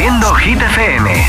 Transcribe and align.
Haciendo 0.00 0.34
Hit 0.36 0.58
FM. 0.58 1.28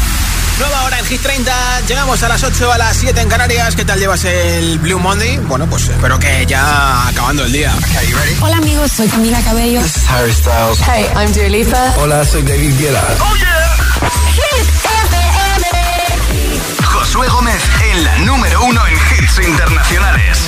Nueva 0.58 0.84
hora 0.86 0.98
en 0.98 1.06
Hit 1.06 1.22
30, 1.22 1.82
llegamos 1.90 2.24
a 2.24 2.30
las 2.30 2.42
8, 2.42 2.72
a 2.72 2.78
las 2.78 2.96
7 2.96 3.20
en 3.20 3.28
Canarias. 3.28 3.76
¿Qué 3.76 3.84
tal 3.84 4.00
llevas 4.00 4.24
el 4.24 4.80
Blue 4.80 4.98
Monday? 4.98 5.40
Bueno, 5.40 5.68
pues 5.68 5.90
espero 5.90 6.18
que 6.18 6.46
ya 6.46 7.06
acabando 7.10 7.44
el 7.44 7.52
día. 7.52 7.74
Hola 8.40 8.56
amigos, 8.56 8.94
soy 8.94 9.10
Camila 9.10 9.42
Cabello. 9.42 9.82
This 9.82 9.98
is 9.98 10.10
Harry 10.10 10.32
Styles. 10.32 10.80
Hey, 10.88 11.06
I'm 11.18 11.34
Dua 11.34 11.50
Lipa. 11.50 11.94
Hola, 11.98 12.24
soy 12.24 12.44
David 12.44 12.80
Guetta. 12.80 13.04
¡Oh, 13.20 13.36
yeah! 13.36 13.76
Hit 14.36 14.70
FM. 15.04 16.86
Josué 16.86 17.28
Gómez 17.28 17.62
en 17.92 18.04
la 18.06 18.18
número 18.20 18.64
uno 18.64 18.88
en 18.88 18.94
hits 18.94 19.38
internacionales. 19.46 20.48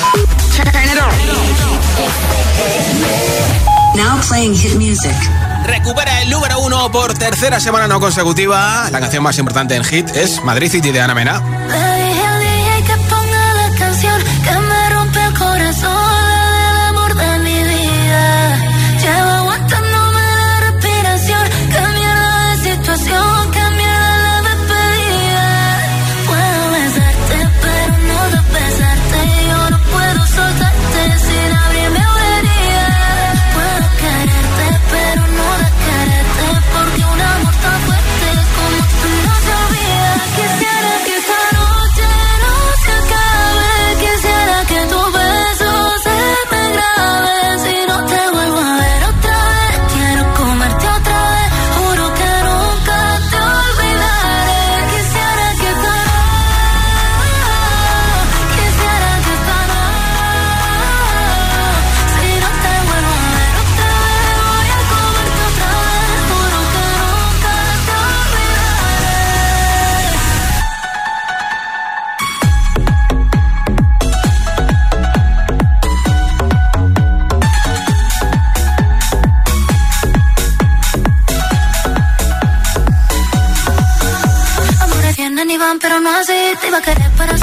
Now 3.97 4.17
playing 4.21 4.55
hit 4.55 4.75
music. 4.75 5.52
Recupera 5.63 6.21
el 6.21 6.29
número 6.29 6.59
uno 6.59 6.91
por 6.91 7.13
tercera 7.13 7.59
semana 7.59 7.87
no 7.87 7.99
consecutiva. 7.99 8.89
La 8.91 8.99
canción 8.99 9.23
más 9.23 9.37
importante 9.37 9.75
en 9.75 9.83
hit 9.83 10.09
es 10.15 10.43
Madrid 10.43 10.69
City 10.69 10.91
de 10.91 11.01
Ana 11.01 11.15
Mena. 11.15 11.92
never 86.73 86.85
could 86.85 86.97
have 86.97 87.15
put 87.15 87.29
us 87.29 87.42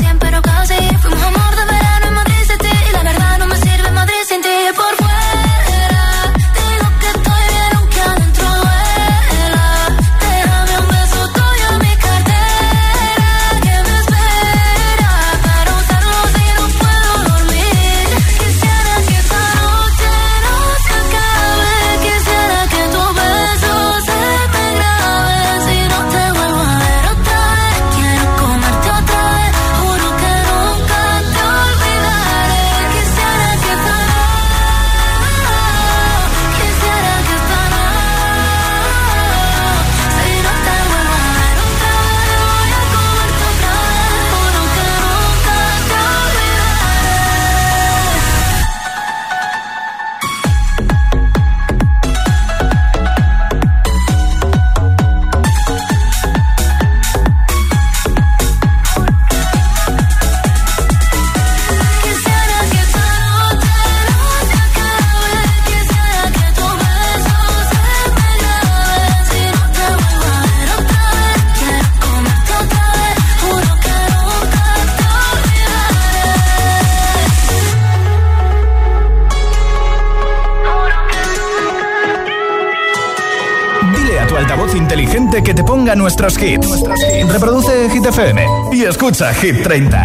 nuestros 85.94 86.36
hits. 86.36 86.68
Reproduce 87.32 87.88
Hit 87.90 88.06
FM 88.06 88.46
y 88.72 88.84
escucha 88.84 89.32
Hit 89.34 89.62
30. 89.62 89.96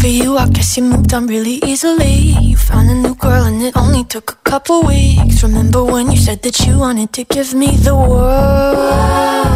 For 0.00 0.08
you, 0.08 0.36
I 0.36 0.48
guess 0.48 0.76
you 0.76 0.82
moved 0.82 1.14
on 1.14 1.28
really 1.28 1.60
easily. 1.64 2.34
You 2.40 2.56
found 2.56 2.90
a 2.90 2.94
new 2.94 3.14
girl 3.14 3.44
and 3.44 3.62
it 3.62 3.76
only 3.76 4.02
took 4.02 4.32
a 4.32 4.50
couple 4.50 4.82
weeks. 4.82 5.44
Remember 5.44 5.84
when 5.84 6.10
you 6.10 6.16
said 6.16 6.42
that 6.42 6.58
you 6.66 6.76
wanted 6.76 7.12
to 7.12 7.22
give 7.22 7.54
me 7.54 7.76
the 7.76 7.94
world? 7.94 9.52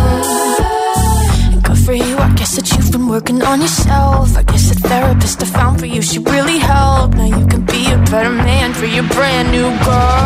for 1.86 1.92
you. 1.94 2.16
I 2.18 2.34
guess 2.34 2.56
that 2.56 2.68
you've 2.72 2.90
been 2.90 3.06
working 3.06 3.42
on 3.42 3.60
yourself. 3.60 4.36
I 4.36 4.42
guess 4.42 4.70
therapist 4.88 5.42
I 5.42 5.46
found 5.46 5.80
for 5.80 5.86
you, 5.86 6.02
she 6.02 6.18
really 6.18 6.58
helped. 6.58 7.16
Now 7.16 7.24
you 7.38 7.46
can 7.46 7.64
be 7.64 7.86
a 7.92 7.98
better 8.10 8.30
man 8.30 8.72
for 8.74 8.86
your 8.86 9.06
brand 9.08 9.50
new 9.50 9.68
girl. 9.84 10.25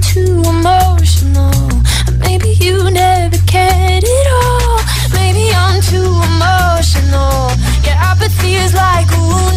Too 0.00 0.42
emotional. 0.48 1.52
Maybe 2.18 2.50
you 2.60 2.90
never 2.90 3.36
cared 3.46 4.04
at 4.04 4.26
all. 4.32 4.80
Maybe 5.12 5.52
I'm 5.54 5.80
too 5.82 6.10
emotional. 6.30 7.52
Like 8.74 9.10
a 9.12 9.18
wound. 9.18 9.55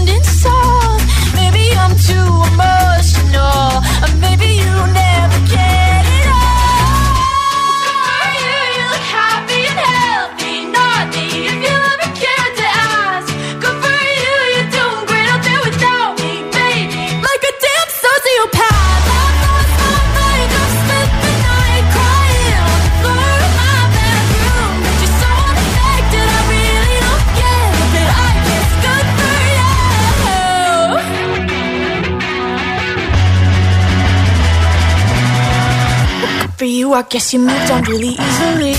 I 37.00 37.04
guess 37.04 37.32
you 37.32 37.40
moved 37.40 37.72
on 37.72 37.84
really 37.84 38.10
easily. 38.10 38.76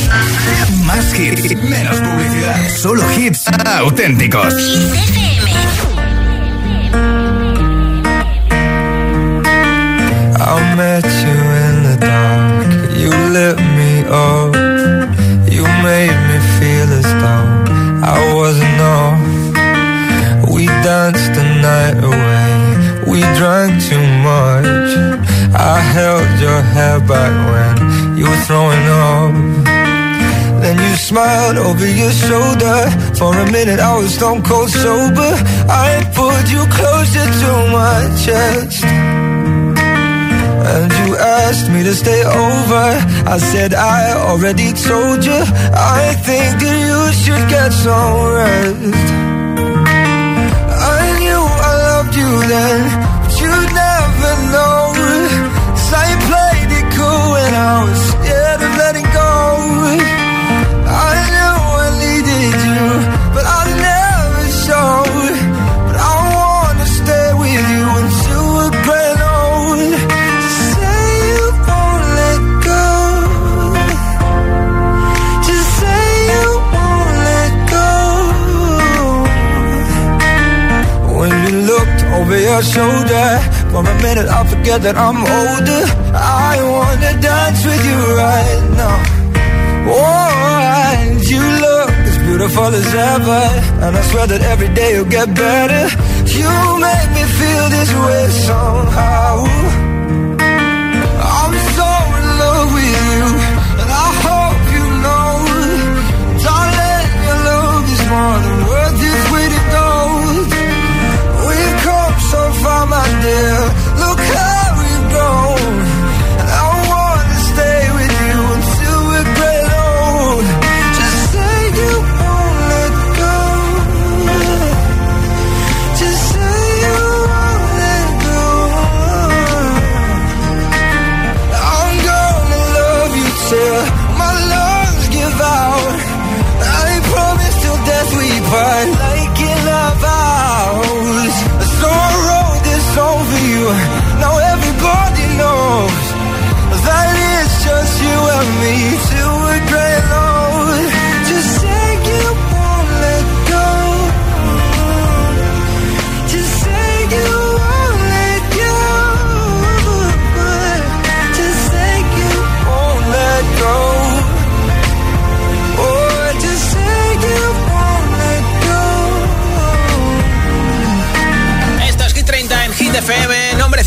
Más 0.85 1.11
hits, 1.15 1.55
menos 1.57 1.97
publicidad. 1.97 2.69
Solo 2.77 3.03
hits 3.17 3.47
auténticos. 3.49 4.53
I 10.37 10.75
met 10.77 11.07
you 11.25 11.37
in 11.65 11.75
the 11.87 11.97
dark. 11.99 12.69
You 12.95 13.11
lit 13.33 13.57
me 13.79 14.05
up. 14.05 14.55
You 15.51 15.65
made 15.83 16.19
me 16.29 16.39
feel 16.59 16.93
as 17.01 17.09
though 17.23 17.49
I 18.05 18.35
wasn't 18.35 18.81
off. 18.83 19.19
We 20.53 20.67
danced 20.67 21.33
the 21.33 21.45
night 21.63 22.05
away. 22.05 22.51
We 23.11 23.21
drank 23.39 23.83
too 23.83 24.07
much. 24.21 25.21
I 25.55 25.81
held 25.81 26.29
your 26.39 26.61
hair 26.61 27.01
back 27.01 27.33
when 27.51 27.80
you 28.21 28.27
were 28.29 28.45
throwing 28.49 28.87
up. 29.09 29.33
Then 30.63 30.77
you 30.77 30.95
smiled 30.97 31.57
over 31.57 31.87
your 32.01 32.13
shoulder. 32.13 32.79
For 33.19 33.33
a 33.45 33.47
minute, 33.51 33.81
I 33.81 33.97
was 33.97 34.15
stone 34.15 34.43
cold 34.43 34.69
sober. 34.69 35.33
I 35.89 35.89
pulled 36.15 36.49
you 36.55 36.63
closer 36.79 37.27
to 37.43 37.51
my 37.79 38.01
chest. 38.25 38.85
And 40.73 40.89
you 41.01 41.17
asked 41.17 41.69
me 41.75 41.81
to 41.89 41.95
stay 41.95 42.23
over. 42.45 42.87
I 43.35 43.39
said, 43.39 43.73
I 43.73 44.13
already 44.29 44.71
told 44.89 45.25
you. 45.25 45.41
I 46.01 46.05
think 46.27 46.51
that 46.63 46.77
you 46.89 47.01
should 47.23 47.47
get 47.57 47.71
some 47.73 48.17
rest. 48.37 49.07
I 50.97 51.03
knew 51.21 51.43
I 51.69 51.73
loved 51.89 52.15
you 52.21 52.31
then, 52.53 52.81
shoulder, 82.63 83.29
for 83.71 83.81
a 83.81 83.97
minute 84.03 84.29
I 84.29 84.45
forget 84.47 84.83
that 84.83 84.97
I'm 84.97 85.21
older. 85.39 85.83
I 86.15 86.55
wanna 86.75 87.13
dance 87.21 87.65
with 87.65 87.83
you 87.91 88.01
right 88.25 88.63
now. 88.81 88.99
Oh, 89.93 90.97
and 90.97 91.21
you 91.31 91.43
look 91.65 91.91
as 92.11 92.19
beautiful 92.19 92.71
as 92.81 92.95
ever, 92.95 93.43
and 93.85 93.97
I 93.97 94.03
swear 94.11 94.27
that 94.27 94.43
every 94.43 94.69
day 94.75 94.95
you'll 94.95 95.13
get 95.19 95.29
better. 95.35 95.85
You 96.39 96.53
make 96.89 97.11
me 97.17 97.25
feel 97.39 97.67
this 97.77 97.91
way 98.05 98.25
somehow. 98.49 100.00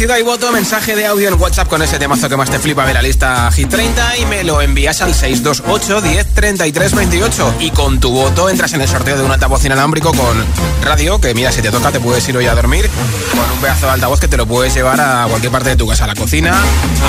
Ciudad 0.04 0.18
y 0.18 0.24
voto. 0.24 0.52
Mensaje 0.52 0.98
de 0.98 1.06
audio 1.06 1.30
en 1.30 1.40
WhatsApp 1.42 1.70
con 1.70 1.82
ese 1.82 1.98
temazo 1.98 2.28
que 2.28 2.36
más 2.36 2.50
te 2.50 2.60
flipa 2.60 2.86
de 2.86 2.94
la 2.94 3.02
lista 3.02 3.50
Hit 3.54 3.70
30 3.70 4.18
y 4.18 4.26
me 4.26 4.44
lo 4.44 4.60
envías 4.60 5.02
al 5.02 5.14
628 5.14 6.02
10 6.02 6.28
33 6.34 6.94
28. 6.94 7.54
Y 7.62 7.72
con 7.72 8.02
tu 8.02 8.12
voto 8.12 8.50
entras 8.50 8.74
en 8.74 8.82
el 8.82 8.90
sorteo 8.90 9.16
de 9.16 9.24
un 9.24 9.32
altavoz 9.32 9.64
inalámbrico 9.64 10.12
con 10.12 10.46
radio. 10.84 11.22
Que 11.22 11.34
mira, 11.34 11.54
si 11.54 11.62
te 11.62 11.72
toca, 11.72 11.90
te 11.90 12.02
puedes 12.02 12.28
ir 12.28 12.36
hoy 12.36 12.48
a 12.48 12.54
dormir 12.54 12.90
con 13.32 13.50
un 13.50 13.60
pedazo 13.62 13.86
de 13.86 13.94
altavoz 13.94 14.20
que 14.20 14.28
te 14.28 14.36
lo 14.36 14.46
puedes 14.46 14.74
llevar 14.74 15.00
a 15.00 15.26
cualquier 15.30 15.54
parte 15.54 15.70
de 15.70 15.78
tu 15.78 15.88
casa: 15.88 16.04
a 16.04 16.08
la 16.08 16.16
cocina, 16.16 16.54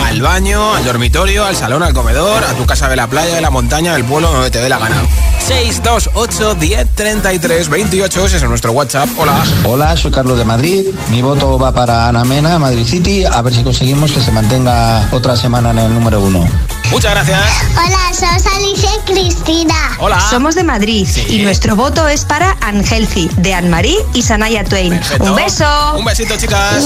al 0.06 0.22
baño, 0.22 0.74
al 0.76 0.84
dormitorio, 0.84 1.46
al 1.46 1.56
salón, 1.56 1.82
al 1.82 1.94
comedor, 1.94 2.44
a 2.44 2.54
tu 2.54 2.64
casa 2.64 2.88
de 2.88 2.94
la 2.94 3.08
playa, 3.08 3.34
de 3.34 3.40
la 3.40 3.50
montaña, 3.50 3.92
del 3.94 4.04
pueblo, 4.04 4.30
donde 4.30 4.52
te 4.52 4.60
dé 4.60 4.68
la 4.68 4.78
gana. 4.78 5.02
628 5.40 6.54
10 6.54 6.94
33 6.94 7.68
28. 7.68 8.26
Ese 8.26 8.36
es 8.36 8.44
nuestro 8.44 8.70
WhatsApp. 8.70 9.08
Hola. 9.18 9.42
Hola, 9.64 9.96
soy 9.96 10.12
Carlos 10.12 10.38
de 10.38 10.44
Madrid. 10.44 10.86
Mi 11.10 11.22
voto 11.22 11.58
va 11.58 11.72
para 11.72 12.06
Ana 12.06 12.24
Mena, 12.24 12.56
Madrid 12.60 12.83
City. 12.84 13.24
A 13.24 13.42
ver 13.42 13.54
si 13.54 13.62
conseguimos 13.62 14.12
que 14.12 14.20
se 14.20 14.30
mantenga 14.30 15.08
otra 15.12 15.36
semana 15.36 15.70
en 15.70 15.78
el 15.78 15.94
número 15.94 16.20
uno. 16.20 16.46
Muchas 16.90 17.12
gracias. 17.12 17.40
Hola, 17.72 17.98
somos 18.12 18.46
Alicia 18.54 18.90
y 18.94 19.12
Cristina. 19.12 19.74
Hola. 19.98 20.20
Somos 20.30 20.54
de 20.54 20.62
Madrid 20.64 21.06
Sí. 21.10 21.24
y 21.28 21.38
nuestro 21.42 21.74
voto 21.76 22.06
es 22.08 22.24
para 22.24 22.56
Angelci, 22.60 23.28
de 23.38 23.54
Anne-Marie 23.54 23.96
y 24.12 24.22
Sanaya 24.22 24.64
Twain. 24.64 24.90
Perfecto. 24.90 25.24
Un 25.24 25.36
beso. 25.36 25.94
Un 25.96 26.04
besito, 26.04 26.36
chicas. 26.36 26.84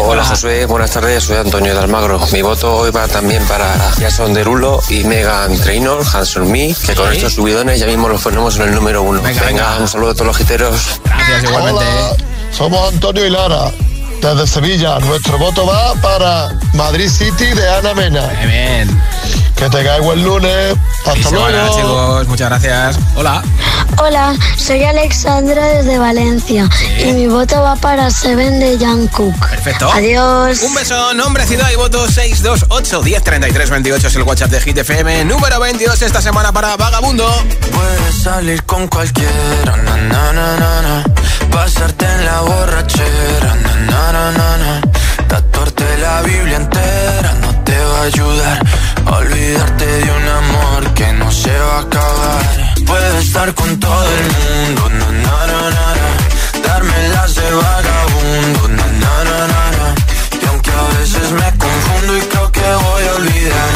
Hola 0.00 0.24
Josué, 0.24 0.66
buenas 0.66 0.90
tardes, 0.90 1.24
soy 1.24 1.36
Antonio 1.38 1.72
de 1.74 1.80
Almagro. 1.80 2.20
Mi 2.32 2.42
voto 2.42 2.76
hoy 2.76 2.90
va 2.90 3.08
también 3.08 3.42
para 3.46 3.66
Jason 3.98 4.32
Derulo 4.34 4.80
y 4.88 5.04
Megan 5.04 5.56
Trainor, 5.58 6.04
Hanson 6.12 6.50
Me, 6.50 6.74
que 6.74 6.94
con 6.94 7.10
Sí. 7.10 7.16
estos 7.16 7.34
subidones 7.34 7.80
ya 7.80 7.86
mismo 7.86 8.08
los 8.08 8.20
ponemos 8.22 8.56
en 8.56 8.62
el 8.62 8.74
número 8.74 9.02
uno. 9.02 9.20
Venga, 9.22 9.42
Venga, 9.42 9.64
venga. 9.70 9.78
un 9.80 9.88
saludo 9.88 10.10
a 10.10 10.14
todos 10.14 10.26
los 10.28 10.36
giteros. 10.36 11.00
Gracias, 11.04 11.44
igualmente. 11.44 11.84
Hola, 11.84 12.16
somos 12.52 12.92
Antonio 12.94 13.26
y 13.26 13.30
Lara, 13.30 13.70
desde 14.24 14.46
Sevilla. 14.46 14.98
Nuestro 15.00 15.36
voto 15.36 15.66
va 15.66 15.94
para 15.96 16.48
Madrid 16.72 17.10
City 17.10 17.44
de 17.44 17.68
Ana 17.68 17.92
Mena. 17.92 18.26
Bien, 18.28 18.48
bien. 18.48 19.02
Que 19.54 19.68
tengáis 19.68 20.02
buen 20.02 20.24
lunes. 20.24 20.76
Hasta 21.04 21.30
luego. 21.30 21.76
chicos. 21.76 22.28
Muchas 22.28 22.48
gracias. 22.48 22.98
Hola. 23.16 23.42
Hola, 23.98 24.34
soy 24.56 24.82
Alexandra 24.82 25.66
desde 25.66 25.98
Valencia 25.98 26.68
y 26.98 27.12
mi 27.12 27.26
voto 27.26 27.60
va 27.60 27.76
para 27.76 28.10
Seven 28.10 28.58
de 28.60 28.78
Jungkook. 28.78 29.38
Perfecto. 29.48 29.90
Adiós. 29.92 30.62
Un 30.62 30.74
beso, 30.74 31.14
nombre, 31.14 31.46
ciudad 31.46 31.70
y 31.70 31.76
voto 31.76 32.08
628 32.08 33.02
10 33.02 33.22
33 33.22 33.70
28 33.70 34.08
es 34.08 34.16
el 34.16 34.22
WhatsApp 34.22 34.50
de 34.50 34.60
Hit 34.60 34.78
FM. 34.78 35.26
Número 35.26 35.60
22 35.60 36.00
esta 36.02 36.22
semana 36.22 36.50
para 36.50 36.76
Vagabundo. 36.76 37.30
Puedes 37.72 38.22
salir 38.22 38.62
con 38.64 38.88
cualquiera, 38.88 39.76
na, 39.84 39.96
na, 39.96 40.32
na, 40.32 40.56
na, 40.56 40.82
na. 40.82 41.04
pasarte 41.50 42.06
en 42.06 42.24
la 42.24 42.40
borrachera, 42.40 43.54
na, 44.14 44.30
na, 44.30 44.56
na, 44.62 44.72
tatuarte 45.26 45.88
la 45.98 46.22
Biblia 46.22 46.56
entera 46.62 47.30
no 47.42 47.50
te 47.66 47.76
va 47.90 47.98
a 47.98 48.04
ayudar 48.12 48.58
a 49.06 49.10
olvidarte 49.22 49.86
de 49.86 50.10
un 50.18 50.26
amor 50.42 50.80
que 50.98 51.12
no 51.14 51.28
se 51.32 51.54
va 51.66 51.78
a 51.78 51.80
acabar. 51.80 52.42
Puedes 52.86 53.14
estar 53.26 53.52
con 53.54 53.70
todo 53.80 54.08
el 54.18 54.26
mundo, 54.36 54.82
na, 55.00 55.08
na, 55.24 55.36
na, 55.52 55.62
na, 55.76 55.86
na. 56.00 56.10
darme 56.66 56.98
las 57.14 57.34
de 57.34 57.48
vagabundo, 57.62 58.62
na, 58.78 58.86
na, 59.02 59.14
na, 59.30 59.38
na, 59.52 59.62
na. 59.78 59.86
y 60.42 60.46
aunque 60.50 60.70
a 60.70 60.84
veces 60.98 61.26
me 61.40 61.48
confundo 61.64 62.10
y 62.16 62.22
creo 62.30 62.52
que 62.52 62.68
voy 62.86 63.04
a 63.10 63.14
olvidar, 63.20 63.70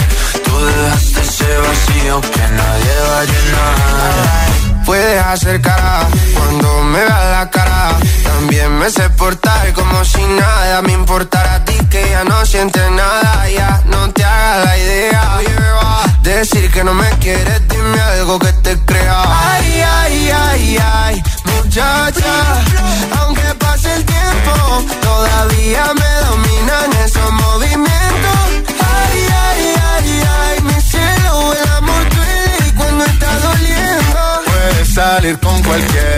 tú 0.45 0.54
dejaste 0.66 1.21
ese 1.30 1.50
vacío 1.66 2.21
que 2.35 2.45
nadie 2.61 2.95
va 3.11 3.18
a 3.23 3.25
llenar. 3.33 4.85
Puedes 4.87 5.26
hacer 5.33 5.61
cara 5.61 6.07
cuando 6.35 6.83
me 6.92 7.00
veas 7.00 7.25
la 7.37 7.50
cara. 7.50 7.67
También 8.25 8.78
me 8.78 8.90
sé 8.90 9.08
portar 9.11 9.73
como 9.73 10.04
si 10.04 10.23
nada 10.23 10.82
me 10.82 10.92
importara 10.92 11.54
a 11.56 11.64
ti 11.64 11.75
que 11.90 12.08
ya 12.11 12.25
no 12.25 12.44
sientes 12.47 12.90
nada, 12.90 13.49
ya 13.49 13.82
no 13.87 14.11
te 14.12 14.25
hagas 14.25 14.64
la 14.64 14.78
idea. 14.78 15.38
Decir 16.23 16.70
que 16.70 16.85
no 16.85 16.92
me 16.94 17.08
quieres, 17.18 17.66
dime 17.68 18.00
algo 18.00 18.38
que 18.38 18.52
te 18.64 18.76
crea. 18.85 19.23
Ay, 19.52 19.82
ay, 19.82 20.30
ay, 20.30 20.78
ay, 20.78 21.23
muchacha, 21.47 22.35
aunque 23.20 23.54
pase 23.58 23.94
el 23.94 24.04
tiempo, 24.04 24.85
todavía 25.00 25.85
me 25.94 26.11
dominan 26.28 26.92
esos 27.04 27.32
movimientos. 27.32 28.40
Ay, 28.78 29.26
ay, 29.47 29.75
ay, 29.92 30.23
ay, 30.40 30.62
mi 30.62 30.80
cielo, 30.82 31.54
el 31.54 31.68
amor 31.78 32.02
duele 32.14 32.75
cuando 32.76 33.04
está 33.06 33.38
doliendo. 33.40 34.20
Puedes 34.44 34.94
salir 34.94 35.38
con 35.40 35.62
cualquiera, 35.62 36.17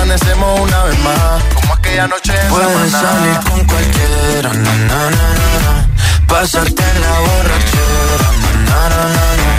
amanecemos 0.01 0.59
una 0.59 0.83
vez 0.85 0.99
más, 0.99 1.43
como 1.53 1.73
aquella 1.73 2.07
noche 2.07 2.33
en 2.33 2.49
Puedes 2.49 2.91
salir 2.91 3.39
con 3.49 3.65
cualquiera, 3.65 4.49
na, 4.53 4.73
na, 4.89 5.09
na, 5.11 5.29
na, 5.65 5.87
Pasarte 6.27 6.83
en 6.83 7.01
la 7.01 7.19
borrachera, 7.19 8.27
na, 8.65 8.89
na, 8.89 9.01
na, 9.15 9.27
na, 9.41 9.51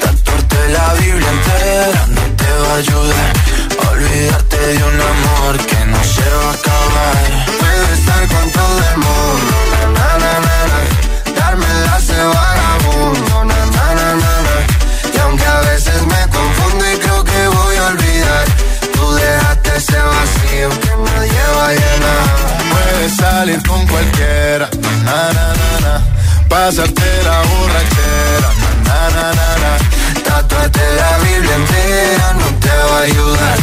Tatuarte 0.00 0.68
la 0.68 0.92
Biblia 1.00 1.30
entera 1.30 2.06
no 2.08 2.22
te 2.40 2.50
va 2.62 2.72
a 2.72 2.76
ayudar. 2.76 3.32
Olvidarte 3.90 4.56
de 4.56 4.84
un 4.84 5.00
amor 5.14 5.56
que 5.66 5.84
no 5.86 6.04
se 6.04 6.28
va 6.40 6.50
a 6.50 6.54
acabar. 6.60 7.16
Puedes 7.58 7.98
estar 7.98 8.22
con 8.28 8.50
todo 8.50 8.78
el 8.90 8.96
mundo, 8.98 9.54
salir 23.16 23.62
con 23.66 23.86
cualquiera, 23.86 24.68
na, 25.04 25.32
na, 25.36 25.46
na, 25.60 25.70
na. 25.84 25.94
Pasarte 26.48 27.08
la 27.24 27.38
borrachera, 27.50 28.48
na, 28.86 28.98
na, 29.14 29.26
na, 29.38 29.48
na. 29.62 29.72
Tatuarte 30.26 30.86
la 31.00 31.18
Biblia 31.24 31.54
entera 31.62 32.28
no 32.40 32.48
te 32.64 32.74
va 32.88 32.98
a 32.98 33.02
ayudar. 33.10 33.58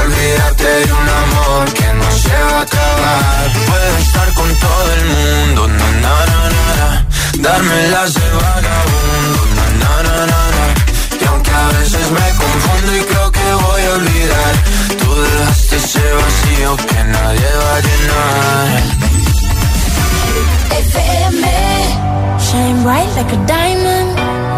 Olvídate 0.00 0.70
de 0.86 0.92
un 0.92 1.08
amor 1.22 1.64
que 1.72 1.88
no 2.00 2.08
se 2.24 2.36
va 2.48 2.58
a 2.58 2.62
acabar. 2.62 3.46
Puedes 3.68 4.06
estar 4.06 4.28
con 4.34 4.48
todo 4.66 4.88
el 4.96 5.04
mundo, 5.14 5.68
na, 5.68 5.90
na, 6.04 6.14
na, 6.32 6.64
na. 6.80 7.06
Darme 7.38 7.88
las 7.88 8.14
de 8.14 8.30
vacío 16.70 16.86
que 16.86 17.04
nadie 17.04 17.46
va 17.62 17.76
a 17.76 17.80
llenar. 17.80 18.82
FM 20.70 21.44
Shine 22.38 22.82
bright 22.82 23.08
like 23.16 23.32
a 23.32 23.46
diamond 23.46 24.49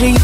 the 0.00 0.23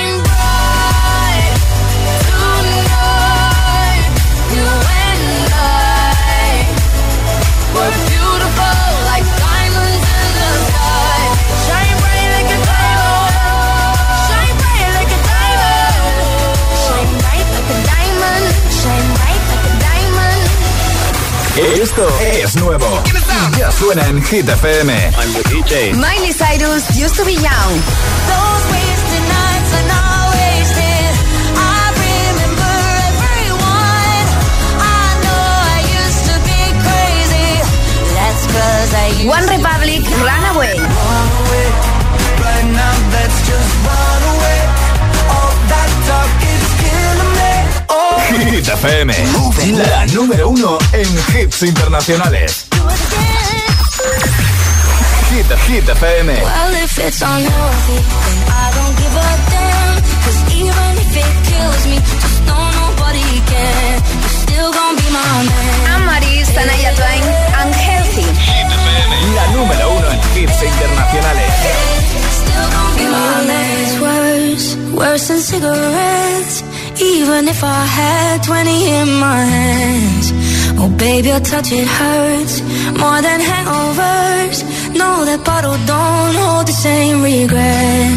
Esto 21.81 22.07
es 22.21 22.55
nuevo. 22.57 22.85
Ya 23.57 23.71
suena 23.71 24.05
en 24.05 24.21
Hit 24.21 24.47
FM. 24.47 24.93
I'm 24.93 25.33
the 25.33 25.41
DJ. 25.49 25.95
Miley 25.95 26.31
Cyrus 26.31 26.95
used 26.95 27.15
to 27.15 27.25
be 27.25 27.33
young. 27.33 27.71
Those 28.29 28.63
wasted 28.69 29.25
nights 29.25 29.71
are 29.73 29.87
not 29.89 30.29
wasted. 30.29 31.11
I 31.57 31.89
remember 32.05 32.73
everyone. 33.09 34.25
I 34.77 35.09
know 35.25 35.45
I 35.73 35.81
used 36.05 36.23
to 36.29 36.37
be 36.45 36.61
crazy. 36.85 37.49
That's 38.13 38.45
cause 38.45 38.93
I 38.93 39.07
used 39.17 39.27
One 39.27 39.45
Republic, 39.49 40.05
Runaway. 40.21 40.77
Right 42.45 42.67
now, 42.77 42.93
let's 43.09 43.37
just 43.49 44.00
Hit 48.39 48.67
FM. 48.67 49.13
La 49.89 50.05
número 50.07 50.49
uno 50.49 50.77
en 50.93 51.07
hits 51.35 51.63
internacionales. 51.63 52.65
Hit, 55.29 55.45
Hit 55.67 55.89
FM. 55.89 56.33
Well, 56.41 56.75
if 56.83 56.97
it's 56.97 57.21
unhealthy, 57.21 57.97
then 57.97 58.39
I 58.47 58.71
don't 58.75 58.95
give 58.97 59.15
a 59.15 59.29
damn. 59.51 59.95
Cause 60.23 60.39
even 60.55 60.91
if 61.03 61.17
it 61.17 61.31
kills 61.49 61.83
me, 61.87 61.97
just 62.21 62.39
know 62.45 62.63
nobody 62.71 63.41
can. 63.51 63.99
You're 64.21 64.37
still 64.47 64.71
gonna 64.71 64.95
be 65.01 65.07
my 65.11 65.43
man. 65.43 65.87
Anne-Marie, 65.91 66.43
Sanaya 66.45 66.91
Twain, 66.95 67.23
Unhealthy. 67.61 68.27
La 69.35 69.47
número 69.47 69.91
uno 69.91 70.07
en 70.11 70.19
hits 70.37 70.63
internacionales. 70.63 71.51
Still 72.39 72.67
gonna 72.71 72.95
be 72.95 73.05
my 73.11 73.45
man. 73.47 73.77
It's 73.83 73.99
worse, 73.99 74.67
worse 74.93 75.27
than 75.27 75.41
cigarettes. 75.41 76.63
Even 77.01 77.47
if 77.47 77.63
I 77.63 77.83
had 77.85 78.43
20 78.43 78.89
in 78.99 79.09
my 79.19 79.41
hands. 79.43 80.31
Oh, 80.79 80.89
baby, 80.97 81.29
your 81.29 81.39
touch, 81.39 81.71
it 81.71 81.87
hurts 81.87 82.61
more 83.01 83.21
than 83.21 83.39
hangovers. 83.49 84.59
No, 84.95 85.25
that 85.25 85.41
bottle 85.43 85.77
don't 85.93 86.35
hold 86.41 86.67
the 86.67 86.77
same 86.87 87.23
regret. 87.23 88.11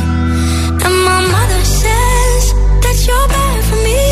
And 0.85 0.97
my 1.11 1.20
mother 1.35 1.62
says 1.83 2.42
that 2.85 2.97
you're 3.07 3.29
bad 3.37 3.59
for 3.68 3.79
me. 3.88 4.05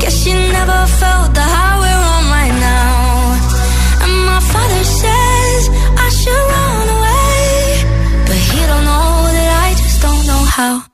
Guess 0.00 0.14
she 0.22 0.32
never 0.32 0.80
felt 1.00 1.28
the 1.38 1.46
high 1.54 1.76
we're 1.82 2.04
on 2.14 2.24
right 2.36 2.56
now. 2.70 4.04
And 4.04 4.14
my 4.30 4.40
father 4.52 4.84
says 5.00 5.60
I 6.06 6.08
should 6.18 6.44
run 6.54 6.86
away. 6.96 7.44
But 8.28 8.38
he 8.48 8.60
don't 8.70 8.84
know 8.90 9.10
that 9.36 9.50
I 9.64 9.68
just 9.80 9.98
don't 10.02 10.26
know 10.26 10.44
how. 10.56 10.93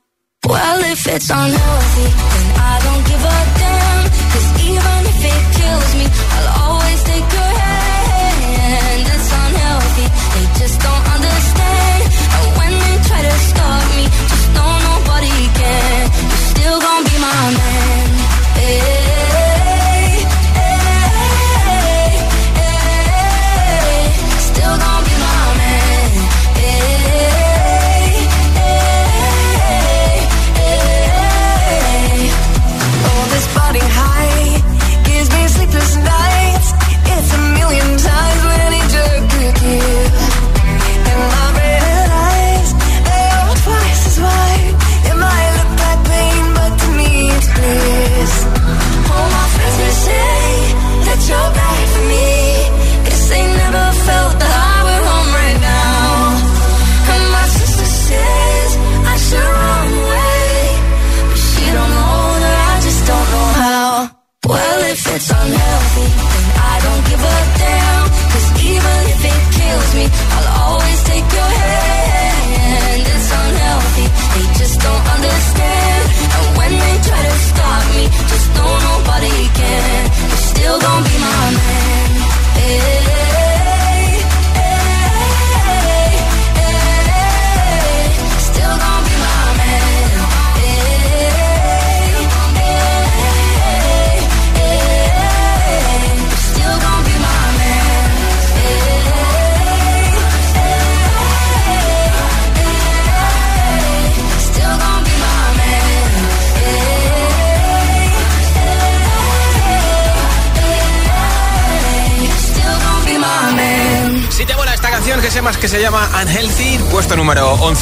It's 1.12 1.28
unhealthy, 1.28 2.06
then 2.06 2.48
I 2.54 2.78
don't 2.86 3.04
give 3.10 3.18
a 3.18 3.38
damn. 3.58 4.04
Cause 4.30 4.48
even 4.62 4.98
if 5.10 5.18
it 5.32 5.42
kills 5.58 5.90
me, 5.98 6.06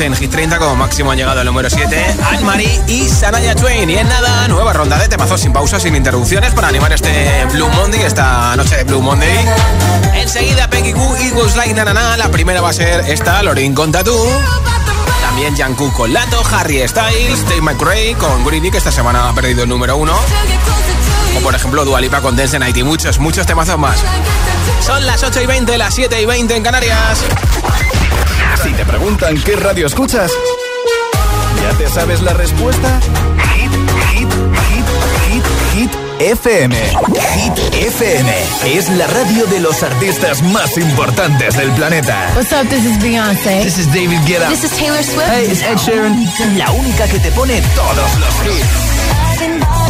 en 0.00 0.14
Hit 0.14 0.30
30, 0.30 0.58
como 0.58 0.76
máximo 0.76 1.11
han 1.11 1.18
llegado 1.18 1.40
al 1.40 1.46
número 1.46 1.68
7 1.68 2.16
Almari 2.30 2.80
y 2.87 3.08
Saraya 3.08 3.54
Twain. 3.54 3.90
Y 3.90 3.96
en 3.96 4.08
nada, 4.08 4.46
nueva 4.46 4.72
ronda 4.72 4.98
de 4.98 5.08
temazos 5.08 5.40
sin 5.40 5.52
pausas, 5.52 5.82
sin 5.82 5.96
interrupciones 5.96 6.52
para 6.52 6.68
animar 6.68 6.92
este 6.92 7.44
Blue 7.52 7.68
Monday, 7.68 8.02
esta 8.02 8.54
noche 8.56 8.76
de 8.76 8.84
Blue 8.84 9.02
Monday. 9.02 9.44
Enseguida 10.14 10.68
Peggy 10.68 10.92
Goo 10.92 11.16
y 11.16 11.30
Goes 11.30 11.56
Like 11.56 11.74
Nanana. 11.74 12.16
La 12.16 12.28
primera 12.28 12.61
va 12.61 12.70
a 12.70 12.72
ser 12.72 13.00
esta, 13.08 13.42
Lorin 13.42 13.74
con 13.74 13.90
Tatú. 13.90 14.16
También 15.20 15.56
Jungkook 15.56 15.92
con 15.92 16.12
Lato, 16.12 16.42
Harry 16.52 16.87
Styles, 16.87 17.44
Dave 17.48 17.61
McRae 17.61 18.14
con 18.14 18.44
Greedy, 18.44 18.70
que 18.70 18.78
esta 18.78 18.92
semana 18.92 19.28
ha 19.28 19.34
perdido 19.34 19.64
el 19.64 19.68
número 19.68 19.96
1. 19.96 20.12
O 21.37 21.40
por 21.40 21.54
ejemplo 21.54 21.84
Dualipa 21.84 22.20
con 22.20 22.37
Dance 22.37 22.58
Night 22.58 22.76
y 22.76 22.82
muchos, 22.82 23.18
muchos 23.18 23.46
temazos 23.46 23.78
más. 23.78 23.98
Son 24.80 25.04
las 25.06 25.22
8 25.22 25.42
y 25.42 25.46
20, 25.46 25.76
las 25.76 25.94
7 25.94 26.22
y 26.22 26.24
20 26.24 26.56
en 26.56 26.62
Canarias. 26.62 27.24
Si 28.56 28.72
te 28.72 28.84
preguntan 28.84 29.40
qué 29.42 29.56
radio 29.56 29.87
escuchas, 29.87 30.30
¿ya 31.62 31.78
te 31.78 31.88
sabes 31.88 32.22
la 32.22 32.32
respuesta? 32.34 33.00
Hit, 33.54 33.70
hit, 34.12 34.28
hit, 34.28 34.84
hit, 35.28 35.44
hit 35.74 35.90
FM. 36.20 36.74
Hit 37.34 37.74
FM 37.74 38.32
es 38.66 38.88
la 38.90 39.06
radio 39.06 39.46
de 39.46 39.61
los 39.61 39.82
artistas 39.82 40.42
más 40.42 40.76
importantes 40.76 41.56
del 41.56 41.70
planeta. 41.72 42.32
What's 42.34 42.52
up? 42.52 42.68
This 42.68 42.84
is 42.84 42.98
Beyonce. 43.02 43.62
This 43.62 43.78
is 43.78 43.87
David 43.92 44.20
Guetta. 44.26 44.48
This 44.48 44.64
is 44.64 44.76
Taylor 44.76 45.02
Swift. 45.02 45.28
Hey, 45.30 45.46
it's 45.50 45.62
Ed 45.62 45.78
Sheeran. 45.78 46.58
La 46.58 46.70
única 46.72 47.06
que 47.06 47.20
te 47.20 47.30
pone 47.32 47.62
todos 47.74 48.18
los 48.18 48.34
hits. 48.46 49.88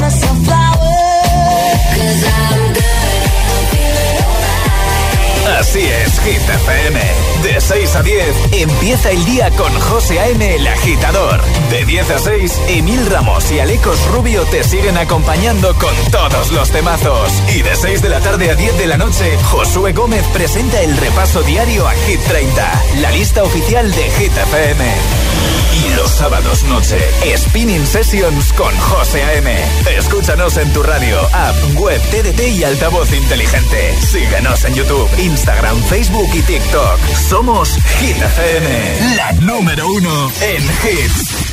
Así 5.59 5.81
es, 5.81 6.21
Hit 6.21 6.43
FM. 6.49 7.01
De 7.43 7.61
6 7.61 7.95
a 7.95 8.03
10 8.03 8.53
empieza 8.53 9.11
el 9.11 9.25
día 9.25 9.51
con 9.53 9.73
José 9.81 10.19
A.M. 10.19 10.57
el 10.57 10.67
agitador. 10.67 11.41
De 11.71 11.85
10 11.85 12.11
a 12.11 12.19
6, 12.19 12.61
Emil 12.69 13.07
Ramos 13.07 13.51
y 13.53 13.61
Alecos 13.61 14.05
Rubio 14.07 14.43
te 14.47 14.65
siguen 14.65 14.99
acompañando 14.99 15.75
con 15.77 15.95
todos 16.11 16.51
los 16.51 16.71
temazos. 16.71 17.33
Y 17.55 17.63
de 17.63 17.77
6 17.77 18.03
de 18.03 18.09
la 18.09 18.21
tarde 18.21 18.51
a 18.51 18.55
10 18.55 18.79
de 18.79 18.87
la 18.87 18.97
noche, 18.97 19.39
Josué 19.45 19.93
Gómez 19.93 20.25
presenta 20.33 20.81
el 20.83 20.97
repaso 20.97 21.43
diario 21.43 21.87
a 21.87 21.93
Hit 21.93 22.21
30, 22.27 22.83
la 22.97 23.11
lista 23.13 23.45
oficial 23.45 23.89
de 23.93 24.11
Hit 24.11 24.37
FM. 24.37 24.85
Y 25.87 25.95
los 25.95 26.11
sábados 26.11 26.65
noche, 26.65 26.99
Spinning 27.37 27.87
Sessions 27.87 28.53
con 28.55 28.77
José 28.79 29.23
A.M. 29.23 29.55
Escúchanos 29.97 30.57
en 30.57 30.73
tu 30.73 30.83
radio, 30.83 31.21
app, 31.33 31.55
web, 31.75 32.01
TDT 32.11 32.41
y 32.49 32.65
altavoz 32.65 33.13
inteligente. 33.13 33.95
Síguenos 34.01 34.65
en 34.65 34.75
YouTube, 34.75 35.09
Instagram, 35.19 35.81
Facebook 35.85 36.29
y 36.35 36.43
TikTok. 36.43 36.99
Somos 37.29 37.69
Hit 38.01 38.17
FM, 38.17 39.17
la 39.17 39.33
número 39.33 39.87
uno 39.87 40.33
en 40.41 40.65
hits. 40.65 41.49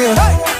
real. 0.00 0.14
Hey. 0.14 0.59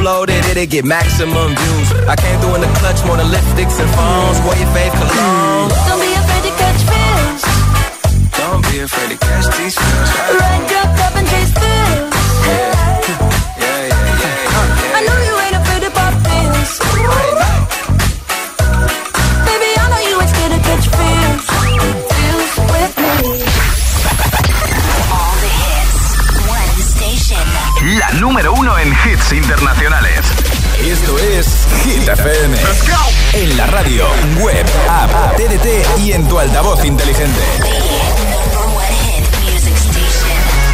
it, 0.00 0.44
it'll 0.50 0.66
get 0.66 0.84
maximum 0.84 1.54
views. 1.54 1.92
I 2.08 2.16
came 2.16 2.40
through 2.40 2.54
in 2.56 2.60
the 2.62 2.72
clutch 2.80 3.04
more 3.04 3.16
than 3.16 3.26
lipsticks 3.26 3.78
and 3.80 3.90
phones. 3.94 4.38
Wear 4.46 4.56
your 4.58 4.72
faith 4.72 4.92
cologne. 4.92 5.68
Don't 5.88 6.00
be 6.00 6.12
afraid 6.16 6.42
to 6.48 6.52
catch 6.56 6.80
feels. 6.88 7.42
Don't 8.32 8.62
be 8.70 8.80
afraid 8.80 9.10
to 9.10 9.18
catch 9.18 9.46
these 9.58 9.76
feels. 9.76 10.10
Run, 10.40 10.60
drop, 10.68 10.88
up 11.04 11.16
and 11.16 11.28
chase 11.28 11.52
thrills. 11.52 12.09
La 28.00 28.10
número 28.12 28.54
uno 28.54 28.78
en 28.78 28.88
hits 28.88 29.30
internacionales. 29.30 30.20
Esto 30.82 31.18
es 31.18 31.66
Hit 31.84 32.08
FM. 32.08 32.56
En 33.34 33.56
la 33.58 33.66
radio, 33.66 34.06
web, 34.38 34.64
app, 34.88 35.36
TDT 35.36 35.98
y 35.98 36.12
en 36.12 36.26
tu 36.26 36.38
altavoz 36.38 36.82
inteligente. 36.86 37.40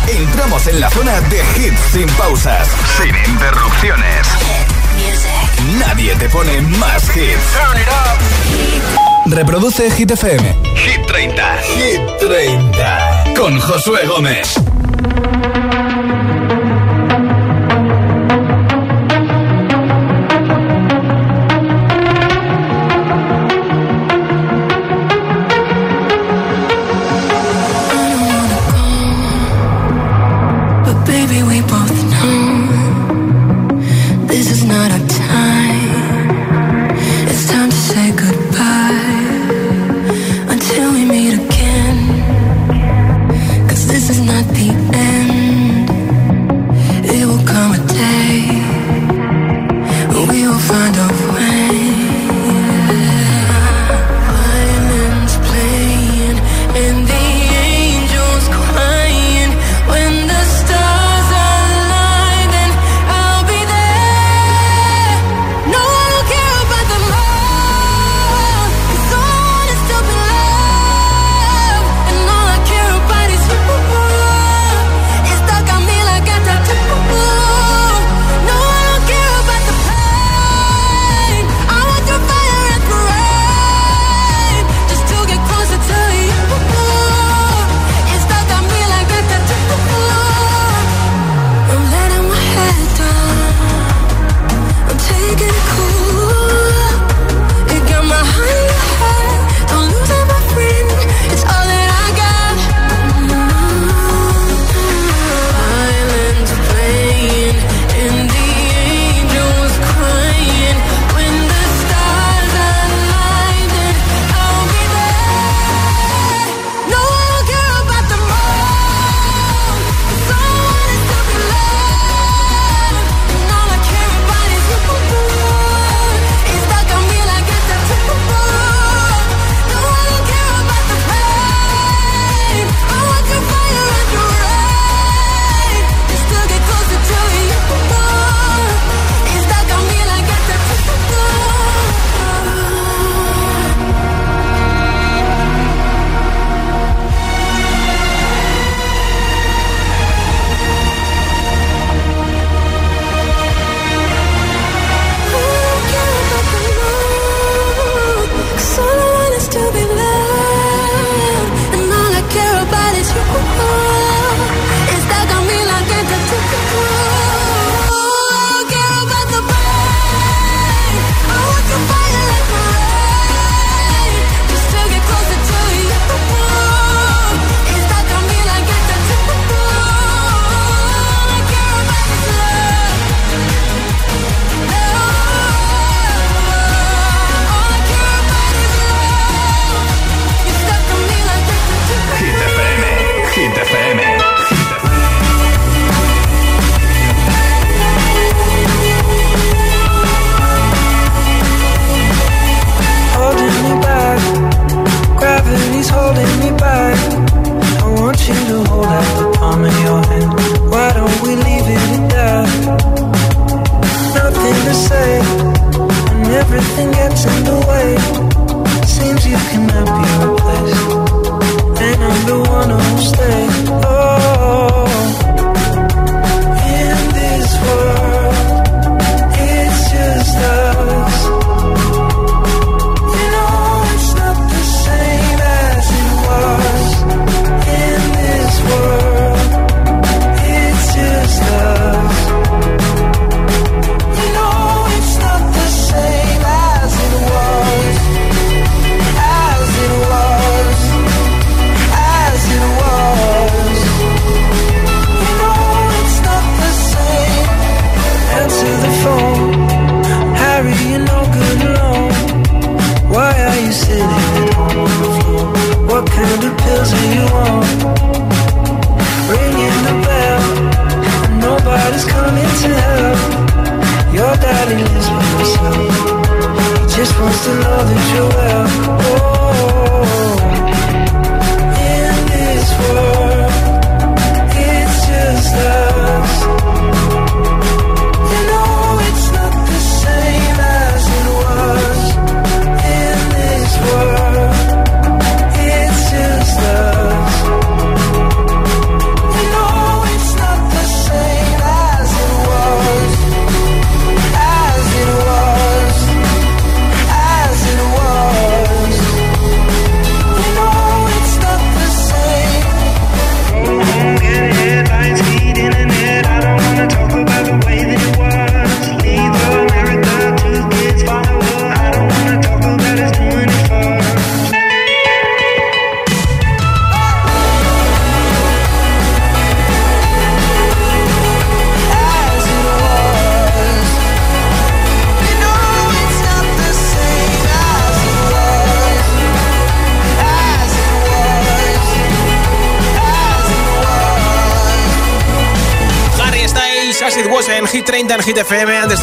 Entramos 0.07 0.69
en 0.69 0.81
la 0.81 0.89
zona 0.89 1.21
de 1.23 1.43
hits 1.57 1.81
sin 1.93 2.07
pausas, 2.11 2.69
sin 2.97 3.17
interrupciones. 3.33 4.29
Nadie 5.81 6.15
te 6.15 6.29
pone 6.29 6.61
más 6.79 7.03
hits. 7.17 7.57
Reproduce 9.27 9.91
Hit 9.91 10.13
FM. 10.13 10.55
Hit 10.77 11.07
30. 11.09 11.59
Hit 11.75 12.01
30. 12.21 13.25
Con 13.35 13.59
Josué 13.59 14.07
Gómez. 14.07 14.61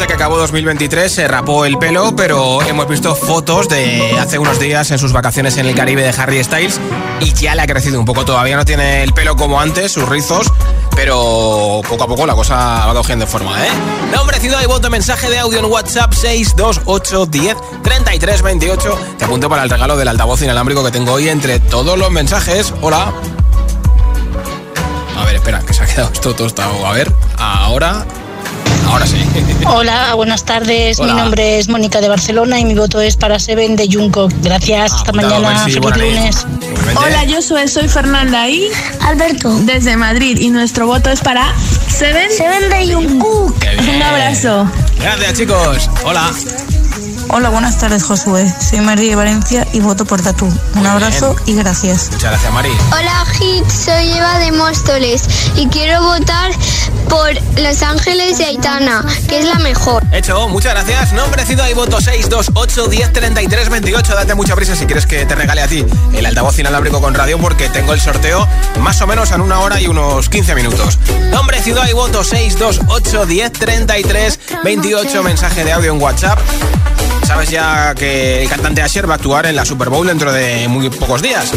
Que 0.06 0.12
acabó 0.12 0.36
2023 0.36 1.10
se 1.10 1.26
rapó 1.26 1.64
el 1.64 1.78
pelo, 1.78 2.14
pero 2.14 2.60
hemos 2.62 2.86
visto 2.86 3.14
fotos 3.14 3.68
de 3.70 4.16
hace 4.20 4.38
unos 4.38 4.60
días 4.60 4.90
en 4.90 4.98
sus 4.98 5.12
vacaciones 5.12 5.56
en 5.56 5.64
el 5.64 5.74
Caribe 5.74 6.02
de 6.02 6.10
Harry 6.10 6.44
Styles 6.44 6.78
y 7.20 7.32
ya 7.32 7.54
le 7.54 7.62
ha 7.62 7.66
crecido 7.66 7.98
un 7.98 8.04
poco. 8.04 8.24
Todavía 8.24 8.56
no 8.56 8.66
tiene 8.66 9.02
el 9.02 9.14
pelo 9.14 9.34
como 9.34 9.58
antes, 9.58 9.92
sus 9.92 10.06
rizos, 10.06 10.52
pero 10.94 11.80
poco 11.88 12.04
a 12.04 12.06
poco 12.06 12.26
la 12.26 12.34
cosa 12.34 12.54
va 12.86 12.92
cogiendo 12.94 13.26
forma, 13.26 13.64
¿eh? 13.66 13.70
Nombre, 14.14 14.38
ciudad 14.40 14.62
y 14.62 14.66
voto, 14.66 14.90
mensaje 14.90 15.30
de 15.30 15.38
audio 15.38 15.58
en 15.58 15.64
WhatsApp 15.64 16.12
628 16.12 17.26
10 17.26 17.56
33 17.82 18.42
28. 18.42 18.98
Te 19.18 19.24
apunto 19.24 19.48
para 19.48 19.62
el 19.62 19.70
regalo 19.70 19.96
del 19.96 20.08
altavoz 20.08 20.42
inalámbrico 20.42 20.84
que 20.84 20.90
tengo 20.90 21.12
hoy 21.12 21.30
entre 21.30 21.60
todos 21.60 21.98
los 21.98 22.10
mensajes. 22.10 22.74
Hola. 22.82 23.10
A 25.16 25.24
ver, 25.24 25.36
espera, 25.36 25.60
que 25.60 25.72
se 25.72 25.82
ha 25.82 25.86
quedado 25.86 26.12
esto 26.12 26.34
tostado. 26.34 26.86
A 26.86 26.92
ver, 26.92 27.10
ahora. 27.38 28.04
Ahora 28.94 29.08
sí. 29.08 29.16
Hola, 29.66 30.14
buenas 30.14 30.44
tardes. 30.44 31.00
Hola. 31.00 31.14
Mi 31.14 31.20
nombre 31.20 31.58
es 31.58 31.68
Mónica 31.68 32.00
de 32.00 32.08
Barcelona 32.08 32.60
y 32.60 32.64
mi 32.64 32.76
voto 32.76 33.00
es 33.00 33.16
para 33.16 33.40
Seven 33.40 33.74
de 33.74 33.88
Jungkook. 33.90 34.32
Gracias, 34.40 34.92
hasta 34.92 35.10
apuntado, 35.10 35.40
mañana. 35.40 35.64
Mercy, 35.64 35.80
Feliz 35.80 36.14
lunes. 36.14 36.46
Hola, 36.94 37.24
yo 37.24 37.42
soy, 37.42 37.66
soy 37.66 37.88
Fernanda 37.88 38.48
y 38.48 38.68
Alberto 39.00 39.52
desde 39.62 39.96
Madrid 39.96 40.38
y 40.40 40.50
nuestro 40.50 40.86
voto 40.86 41.10
es 41.10 41.20
para 41.22 41.52
Seven. 41.88 42.30
Seven 42.30 42.70
de 42.70 42.78
bien. 42.86 43.20
Un 43.20 44.02
abrazo. 44.02 44.70
Gracias, 45.00 45.38
chicos. 45.38 45.90
Hola. 46.04 46.30
Hola, 47.28 47.48
buenas 47.48 47.78
tardes, 47.78 48.04
Josué. 48.04 48.52
Soy 48.60 48.80
María 48.80 49.10
de 49.10 49.16
Valencia 49.16 49.66
y 49.72 49.80
voto 49.80 50.04
por 50.04 50.22
Tatú. 50.22 50.46
Un 50.76 50.86
abrazo 50.86 51.34
y 51.46 51.54
gracias. 51.54 52.10
Muchas 52.12 52.30
gracias, 52.30 52.52
Mari. 52.52 52.70
Hola 52.92 53.24
Hit, 53.38 53.68
soy 53.68 54.12
Eva 54.12 54.38
de 54.38 54.52
Móstoles 54.52 55.22
y 55.56 55.66
quiero 55.68 56.02
votar 56.02 56.52
por 57.08 57.32
Los 57.60 57.82
Ángeles 57.82 58.38
de 58.38 58.44
Aitana, 58.44 59.04
que 59.28 59.40
es 59.40 59.46
la 59.46 59.58
mejor. 59.58 60.02
Hecho, 60.12 60.48
muchas 60.48 60.74
gracias. 60.74 61.12
Nombre, 61.12 61.44
ciudad 61.44 61.68
y 61.68 61.74
voto 61.74 62.00
628 62.00 62.88
10 62.88 63.12
33 63.12 63.68
28. 63.68 64.14
Date 64.14 64.34
mucha 64.34 64.54
prisa 64.54 64.76
si 64.76 64.86
quieres 64.86 65.06
que 65.06 65.26
te 65.26 65.34
regale 65.34 65.62
a 65.62 65.66
ti 65.68 65.84
el 66.12 66.26
altavoz 66.26 66.58
inalámbrico 66.58 67.00
con 67.00 67.14
radio 67.14 67.38
porque 67.38 67.68
tengo 67.68 67.94
el 67.94 68.00
sorteo 68.00 68.46
más 68.80 69.00
o 69.00 69.06
menos 69.06 69.32
en 69.32 69.40
una 69.40 69.60
hora 69.60 69.80
y 69.80 69.86
unos 69.88 70.28
15 70.28 70.54
minutos. 70.54 70.98
Nombre, 71.30 71.60
ciudad 71.62 71.88
y 71.88 71.92
voto 71.92 72.22
628 72.22 73.26
10 73.26 73.52
33 73.52 74.40
28. 74.62 75.22
Mensaje 75.22 75.64
de 75.64 75.72
audio 75.72 75.92
en 75.92 76.00
WhatsApp. 76.00 76.38
Sabes 77.26 77.50
ya 77.50 77.94
que 77.94 78.42
el 78.42 78.48
cantante 78.48 78.82
Asher 78.82 79.08
va 79.08 79.14
a 79.14 79.16
actuar 79.16 79.46
en 79.46 79.56
la 79.56 79.64
Super 79.64 79.88
Bowl 79.88 80.06
dentro 80.06 80.32
de 80.32 80.68
muy 80.68 80.90
pocos 80.90 81.22
días. 81.22 81.50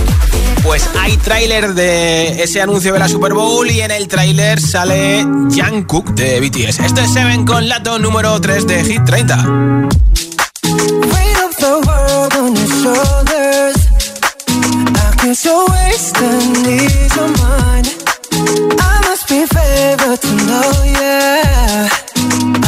Pues 0.63 0.89
hay 0.99 1.17
tráiler 1.17 1.73
de 1.73 2.43
ese 2.43 2.61
anuncio 2.61 2.93
de 2.93 2.99
la 2.99 3.07
Super 3.07 3.33
Bowl 3.33 3.69
y 3.69 3.81
en 3.81 3.91
el 3.91 4.07
tráiler 4.07 4.59
sale 4.59 5.23
Jungkook 5.23 6.11
de 6.11 6.39
BTS. 6.39 6.79
Esto 6.79 7.01
es 7.01 7.13
Seven 7.13 7.45
con 7.45 7.67
Lato 7.67 7.99
número 7.99 8.39
3 8.39 8.67
de 8.67 8.83
Hit 8.83 9.03
30. 9.05 9.87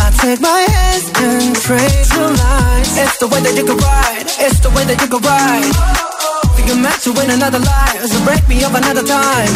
To 0.09 0.17
take 0.17 0.41
my 0.41 0.61
hands 0.73 1.05
and 1.21 1.55
trace 1.55 2.09
the 2.09 2.33
lines. 2.33 2.97
It's 2.97 3.17
the 3.19 3.27
way 3.27 3.41
that 3.45 3.53
you 3.55 3.63
can 3.63 3.77
ride. 3.77 4.25
It's 4.25 4.59
the 4.59 4.69
way 4.71 4.83
that 4.89 4.97
you 4.97 5.07
can 5.07 5.21
ride. 5.21 5.69
Think 6.55 6.67
you're 6.67 6.81
meant 6.81 6.99
to 7.05 7.13
win 7.13 7.29
another 7.29 7.59
life, 7.59 8.01
so 8.09 8.17
break 8.25 8.41
me 8.49 8.63
up 8.63 8.73
another 8.73 9.05
time. 9.05 9.53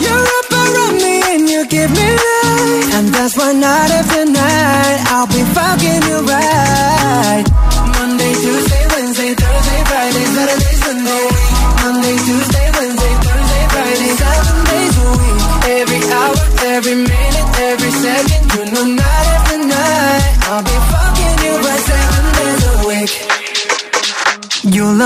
You're 0.00 0.26
up 0.40 0.48
around 0.48 0.96
me 0.96 1.20
and 1.36 1.44
you 1.44 1.66
give 1.68 1.90
me 1.92 2.08
life, 2.08 2.94
and 2.96 3.08
that's 3.12 3.36
why 3.36 3.52
night 3.52 3.92
after 3.92 4.24
night 4.24 4.98
I'll 5.12 5.28
be 5.28 5.44
fucking 5.52 6.08
you 6.08 6.24
right. 6.24 6.69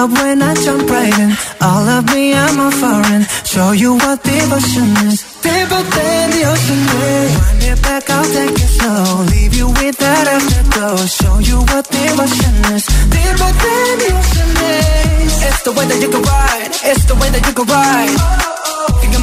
Love 0.04 0.20
when 0.20 0.42
I 0.42 0.52
jump 0.54 0.90
right 0.90 1.18
in. 1.18 1.32
All 1.62 1.88
of 1.96 2.04
me, 2.12 2.34
I'm 2.34 2.60
a 2.60 2.70
foreign. 2.70 3.22
Show 3.44 3.72
you 3.72 3.94
what 3.94 4.22
devotion 4.22 4.90
is. 5.08 5.24
Deeper 5.40 5.82
than 5.96 6.24
the 6.34 6.42
ocean 6.52 6.82
is. 7.08 7.30
Wind 7.40 7.64
it 7.72 7.82
back, 7.82 8.10
I'll 8.10 8.24
take 8.36 8.52
it 8.52 8.70
slow. 8.76 9.24
Leave 9.32 9.54
you 9.54 9.68
with 9.68 9.96
that 10.04 10.26
afterglow. 10.28 10.96
Show 11.06 11.38
you 11.38 11.58
what 11.72 11.88
devotion 11.88 12.54
is. 12.76 12.84
Deeper 13.16 13.52
than 13.64 13.92
the 14.02 14.10
ocean 14.20 14.52
is. 14.76 15.42
It's 15.48 15.62
the 15.62 15.72
way 15.72 15.86
that 15.86 15.98
you 16.02 16.10
can 16.10 16.22
ride. 16.22 16.72
It's 16.84 17.04
the 17.06 17.14
way 17.14 17.30
that 17.30 17.46
you 17.46 17.54
can 17.54 17.66
ride. 17.66 18.44
Think 18.44 18.53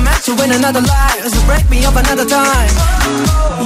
I'm 0.01 0.05
meant 0.09 0.23
to 0.25 0.33
win 0.33 0.51
another 0.51 0.81
life. 0.81 1.21
So 1.29 1.45
break 1.45 1.69
me 1.69 1.85
up 1.85 1.93
another 1.93 2.25
time. 2.25 2.73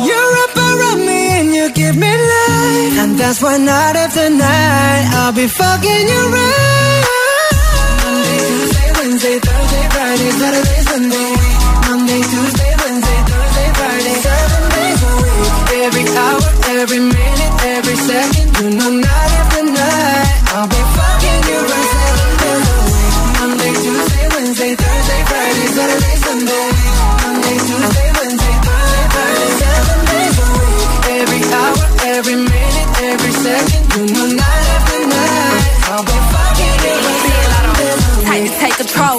You're 0.03 0.35
up 0.43 0.55
around 0.67 0.99
me 1.07 1.19
and 1.39 1.55
you 1.55 1.71
give 1.71 1.95
me 1.95 2.11
life. 2.11 2.95
And 2.99 3.15
That's 3.17 3.41
why 3.41 3.55
night 3.55 3.95
after 3.95 4.27
night 4.29 5.05
I'll 5.15 5.31
be 5.31 5.47
fucking 5.47 6.03
you 6.11 6.21
right. 6.35 7.07
Monday, 8.03 8.39
Tuesday, 8.51 8.89
Wednesday, 8.99 9.37
Thursday, 9.47 9.83
Friday, 9.95 10.31
Saturday, 10.35 10.79
Sunday. 10.91 11.31
Monday, 11.87 12.21
Tuesday, 12.27 12.71
Wednesday, 12.83 13.19
Thursday, 13.31 13.67
Friday, 13.79 14.15
seven 14.27 14.63
days 14.75 15.01
a 15.07 15.11
week. 15.23 15.51
Every 15.87 16.05
hour, 16.19 16.41
every 16.83 16.99
minute, 16.99 17.53
every 17.63 17.95
second. 17.95 18.47
You 18.59 18.69
know, 18.75 19.04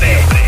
siempre. 0.00 0.43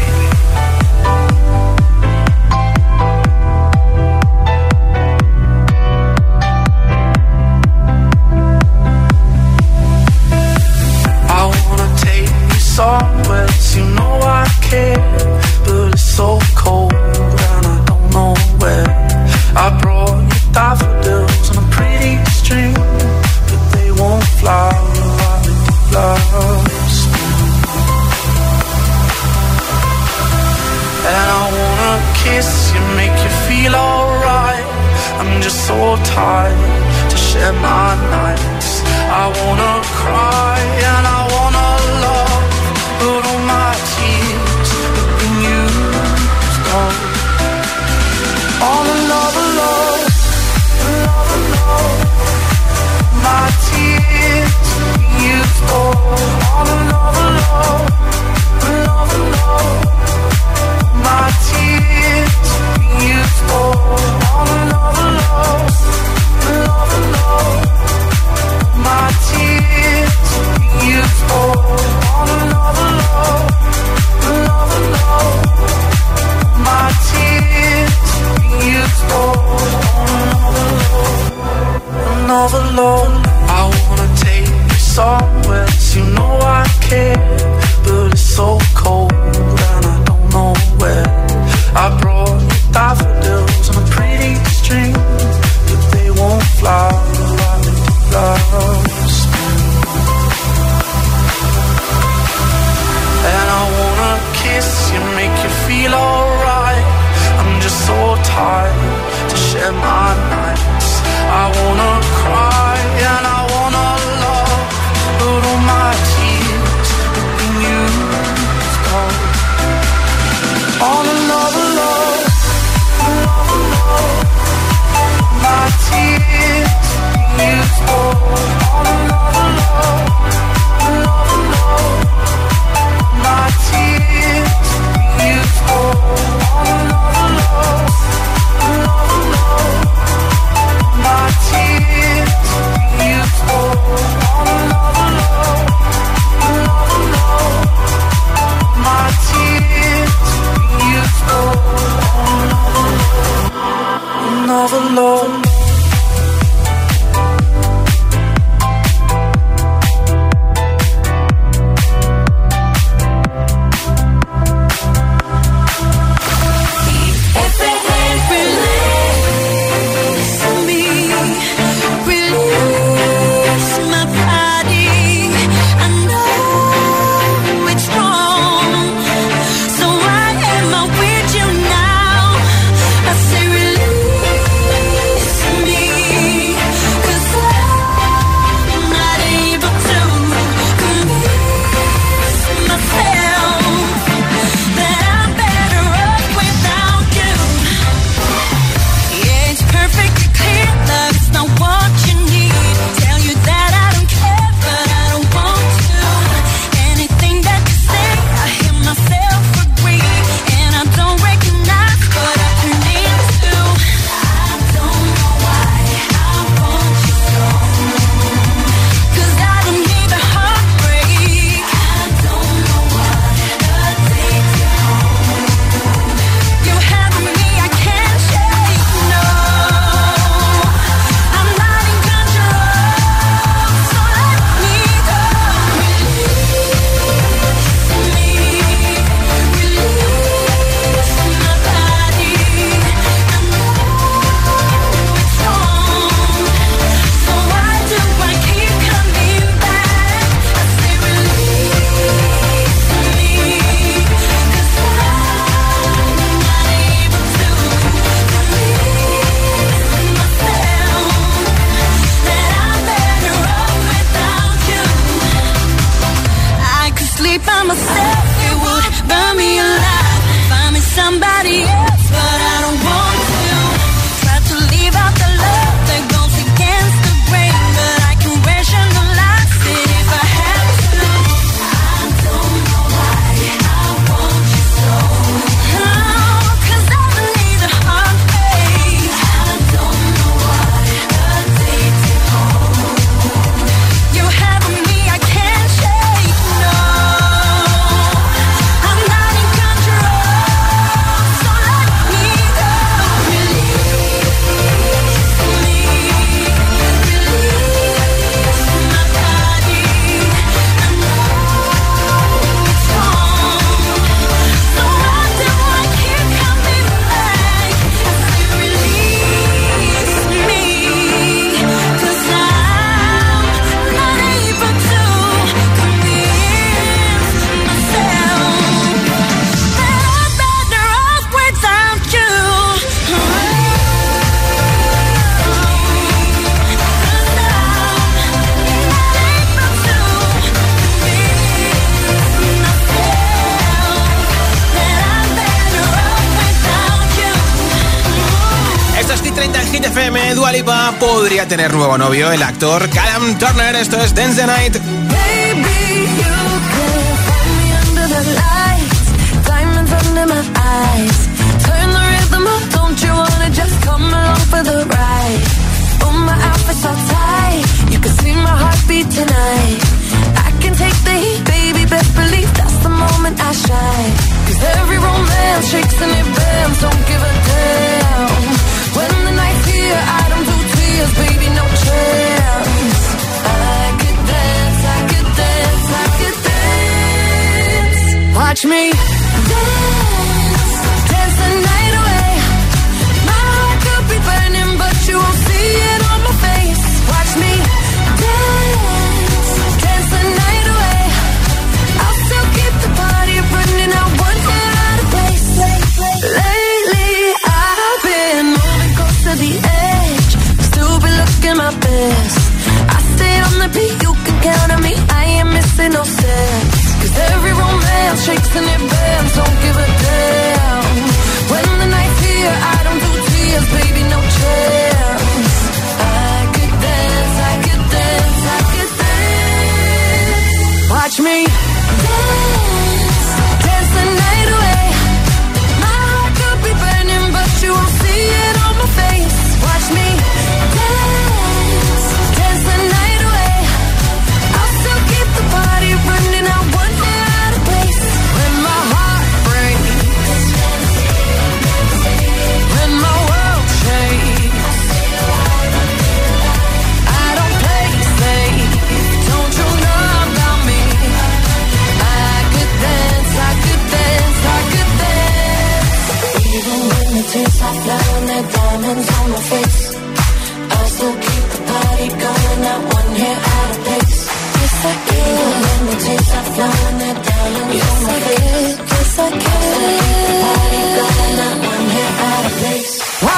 Tener 351.49 351.73
nuevo 351.75 351.97
novio, 351.97 352.33
el 352.33 352.43
actor 352.43 352.89
Callum 352.91 353.39
Turner. 353.39 353.77
Esto 353.77 354.01
es 354.01 354.15
Dance 354.15 354.47
Night. 354.47 355.06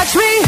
touch 0.08 0.16
me. 0.16 0.47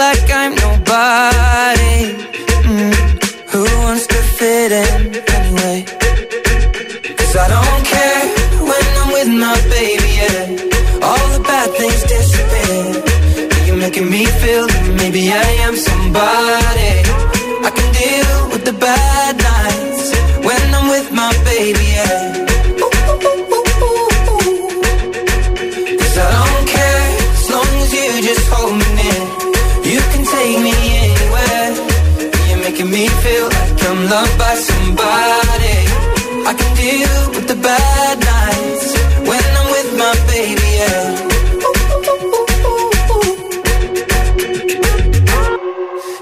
Like 0.00 0.30
I'm 0.42 0.54
nobody. 0.66 1.96
Mm. 2.72 2.94
Who 3.52 3.62
wants 3.84 4.06
to 4.06 4.20
fit 4.38 4.72
in 4.84 4.98
anyway? 5.38 5.78
Cause 7.18 7.34
I 7.44 7.46
don't 7.54 7.84
care 7.94 8.22
when 8.70 8.86
I'm 9.00 9.10
with 9.16 9.30
my 9.44 9.56
baby, 9.76 10.10
yeah. 10.20 11.06
All 11.06 11.26
the 11.34 11.40
bad 11.50 11.68
things 11.78 12.02
disappear. 12.14 12.86
You're 13.66 13.80
making 13.86 14.08
me 14.14 14.24
feel 14.42 14.64
that 14.72 14.84
maybe 15.00 15.22
I 15.46 15.48
am 15.66 15.74
somebody. 15.76 16.79
Loved 34.10 34.36
by 34.38 34.54
somebody. 34.70 35.78
I 36.50 36.52
can 36.58 36.70
deal 36.82 37.16
with 37.34 37.46
the 37.52 37.58
bad 37.68 38.14
nights 38.34 38.86
when 39.28 39.42
I'm 39.58 39.68
with 39.76 39.90
my 40.02 40.14
baby, 40.32 40.68
yeah. 40.80 41.04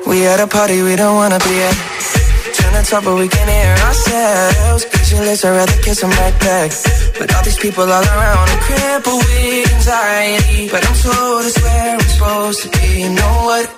We 0.09 0.17
at 0.27 0.41
a 0.41 0.47
party 0.47 0.83
we 0.83 0.95
don't 0.97 1.17
wanna 1.17 1.41
be 1.49 1.55
at. 1.69 1.77
Trying 2.57 2.77
to 2.79 2.91
talk 2.91 3.05
but 3.05 3.17
we 3.23 3.29
can 3.29 3.49
hear 3.57 3.75
ourselves. 3.87 4.85
Pictureless, 4.93 5.45
I'd 5.45 5.57
rather 5.57 5.79
kiss 5.85 6.01
them 6.03 6.11
right 6.11 6.39
back. 6.41 6.71
But 7.19 7.35
all 7.35 7.43
these 7.43 7.59
people 7.59 7.85
all 7.85 8.07
around, 8.15 8.47
I'm 8.53 8.61
crippled 8.69 9.25
with 9.25 9.75
anxiety. 9.77 10.69
But 10.73 10.83
I'm 10.89 10.97
told 11.05 11.45
it's 11.49 11.59
where 11.65 11.95
I'm 11.95 12.01
supposed 12.13 12.61
to 12.65 12.69
be. 12.77 12.87
You 13.03 13.11
know 13.19 13.35
what? 13.49 13.78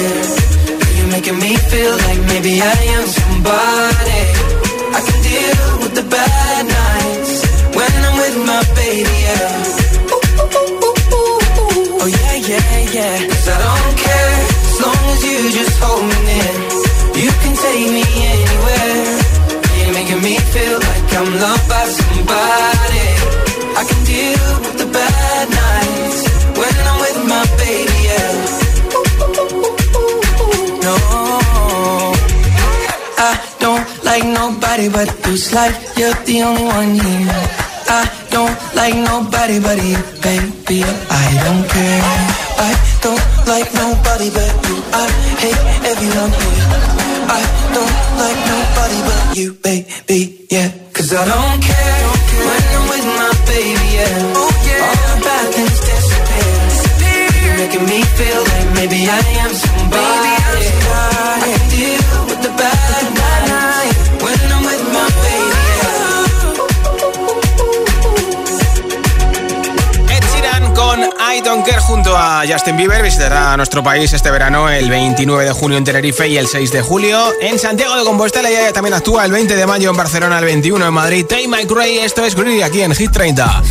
making 1.31 1.49
me 1.49 1.55
feel 1.57 1.95
like 1.97 2.19
maybe 2.27 2.61
I 2.61 2.77
am 2.95 3.07
somebody. 3.07 4.23
I 4.91 5.01
can 5.07 5.19
deal 5.23 5.79
with 5.81 5.93
the 5.95 6.03
bad 6.09 6.65
nights 6.67 7.33
when 7.75 7.91
I'm 8.07 8.17
with 8.17 8.37
my 8.45 8.63
baby. 8.75 9.17
Yeah. 9.27 9.63
Oh 12.01 12.07
yeah, 12.07 12.35
yeah, 12.51 12.79
yeah. 12.95 13.27
Cause 13.27 13.47
I 13.47 13.57
don't 13.63 13.97
care 14.05 14.35
as 14.67 14.77
long 14.83 15.03
as 15.13 15.21
you 15.23 15.37
just 15.57 15.75
hold 15.79 16.03
me 16.09 16.17
near. 16.29 16.53
You 17.23 17.31
can 17.41 17.53
take 17.65 17.87
me 17.97 18.05
anywhere. 18.33 19.05
You're 19.77 19.93
making 19.93 20.21
me 20.21 20.37
feel 20.37 20.79
like 20.79 21.13
I'm 21.15 21.39
loved 21.39 21.69
by. 21.69 22.00
nobody 34.71 34.89
but 34.89 35.09
who's 35.25 35.53
like 35.53 35.75
you're 35.97 36.13
the 36.23 36.41
only 36.43 36.63
one 36.63 36.93
here. 36.95 37.27
I 37.91 38.07
don't 38.31 38.55
like 38.73 38.95
nobody 38.95 39.59
but 39.59 39.77
you, 39.83 39.99
baby. 40.23 40.83
I 41.11 41.27
don't 41.43 41.63
care. 41.67 42.01
I 42.55 42.71
don't 43.03 43.25
like 43.51 43.67
nobody 43.73 44.29
but 44.31 44.51
you. 44.67 44.77
I 44.95 45.05
hate 45.43 45.63
everyone 45.91 46.31
here. 46.39 46.67
I 47.27 47.41
don't 47.75 47.97
like 48.21 48.39
nobody 48.47 48.99
but 49.07 49.37
you, 49.37 49.53
baby. 49.59 50.47
Yeah, 50.49 50.69
cause 50.93 51.11
I 51.13 51.25
don't 51.27 51.59
care 51.61 52.07
when 52.47 52.63
I'm 52.75 52.85
with 52.91 53.07
my 53.19 53.31
baby. 53.51 53.87
Yeah, 53.91 54.39
all 54.39 54.95
the 55.11 55.17
bad 55.25 55.45
things 55.51 55.79
disappear. 55.83 56.55
You're 57.43 57.57
making 57.59 57.85
me 57.91 57.99
feel 58.15 58.41
like 58.51 58.67
maybe 58.75 58.99
I 59.09 59.19
am. 59.43 59.70
Bunker 71.61 71.79
junto 71.79 72.17
a 72.17 72.41
Justin 72.47 72.75
Bieber 72.75 73.03
visitará 73.03 73.55
nuestro 73.55 73.83
país 73.83 74.11
este 74.13 74.31
verano 74.31 74.67
el 74.67 74.89
29 74.89 75.45
de 75.45 75.51
junio 75.51 75.77
en 75.77 75.83
Tenerife 75.83 76.27
y 76.27 76.35
el 76.35 76.47
6 76.47 76.71
de 76.71 76.81
julio 76.81 77.31
en 77.39 77.59
Santiago 77.59 77.95
de 77.97 78.03
Compostela. 78.03 78.49
Y 78.49 78.55
ella 78.55 78.73
también 78.73 78.95
actúa 78.95 79.25
el 79.25 79.31
20 79.31 79.55
de 79.55 79.67
mayo 79.67 79.91
en 79.91 79.95
Barcelona, 79.95 80.39
el 80.39 80.45
21 80.45 80.87
en 80.87 80.91
Madrid. 80.91 81.23
Tay 81.23 81.47
Mike 81.47 81.71
Ray, 81.71 81.99
esto 81.99 82.25
es 82.25 82.33
Greedy 82.33 82.63
aquí 82.63 82.81
en 82.81 82.95
Hit 82.95 83.11
30. 83.11 83.61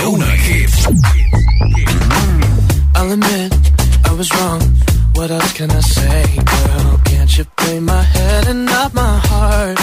Kona 0.00 0.24
I'll 2.96 3.12
admit 3.12 3.52
I 4.08 4.12
was 4.16 4.28
wrong. 4.34 4.62
What 5.14 5.30
else 5.30 5.52
can 5.52 5.70
I 5.70 5.80
say, 5.80 6.24
girl? 6.36 7.00
Can't 7.04 7.32
you 7.36 7.44
play 7.60 7.80
my 7.80 8.02
head 8.02 8.48
and 8.48 8.64
not 8.64 8.94
my 8.94 9.18
heart? 9.28 9.78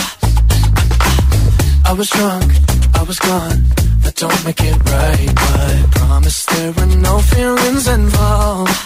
I 1.86 1.93
was 1.93 2.09
drunk, 2.09 2.51
I 2.95 3.03
was 3.03 3.20
gone. 3.20 3.59
That 4.03 4.15
don't 4.15 4.43
make 4.43 4.61
it 4.61 4.78
right, 4.91 5.32
but 5.41 5.59
I 5.72 5.86
promise 5.91 6.45
there 6.45 6.72
were 6.72 6.91
no 7.09 7.20
feelings 7.20 7.88
involved. 7.88 8.78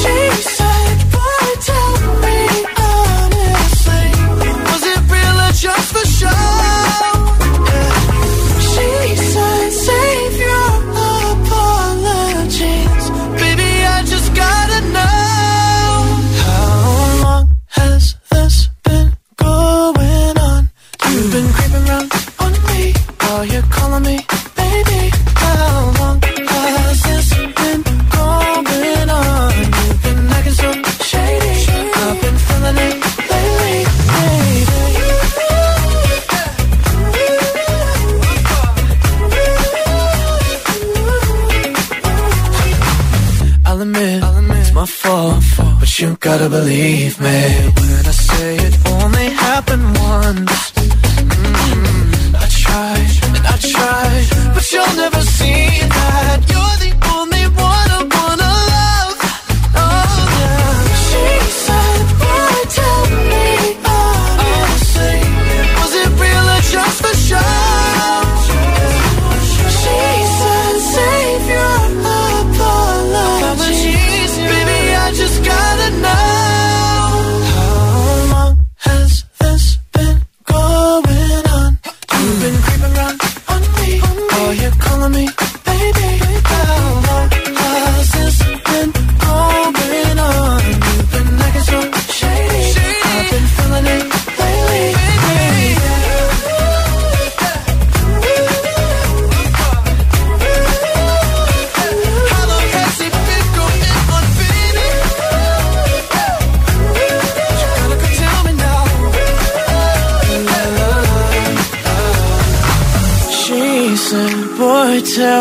She 0.00 0.16
believe 46.52 47.18
me. 47.18 47.40
When 47.78 48.04
I 48.12 48.14
say 48.28 48.56
it 48.56 48.74
only 48.86 49.28
happened 49.30 49.96
once 49.96 50.71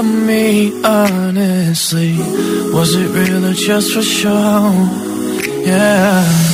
me 0.04 0.84
honestly? 0.84 2.18
Was 2.74 2.96
it 2.96 3.10
real 3.10 3.46
or 3.46 3.54
just 3.54 3.94
for 3.94 4.02
show? 4.02 4.72
Yeah. 5.66 6.51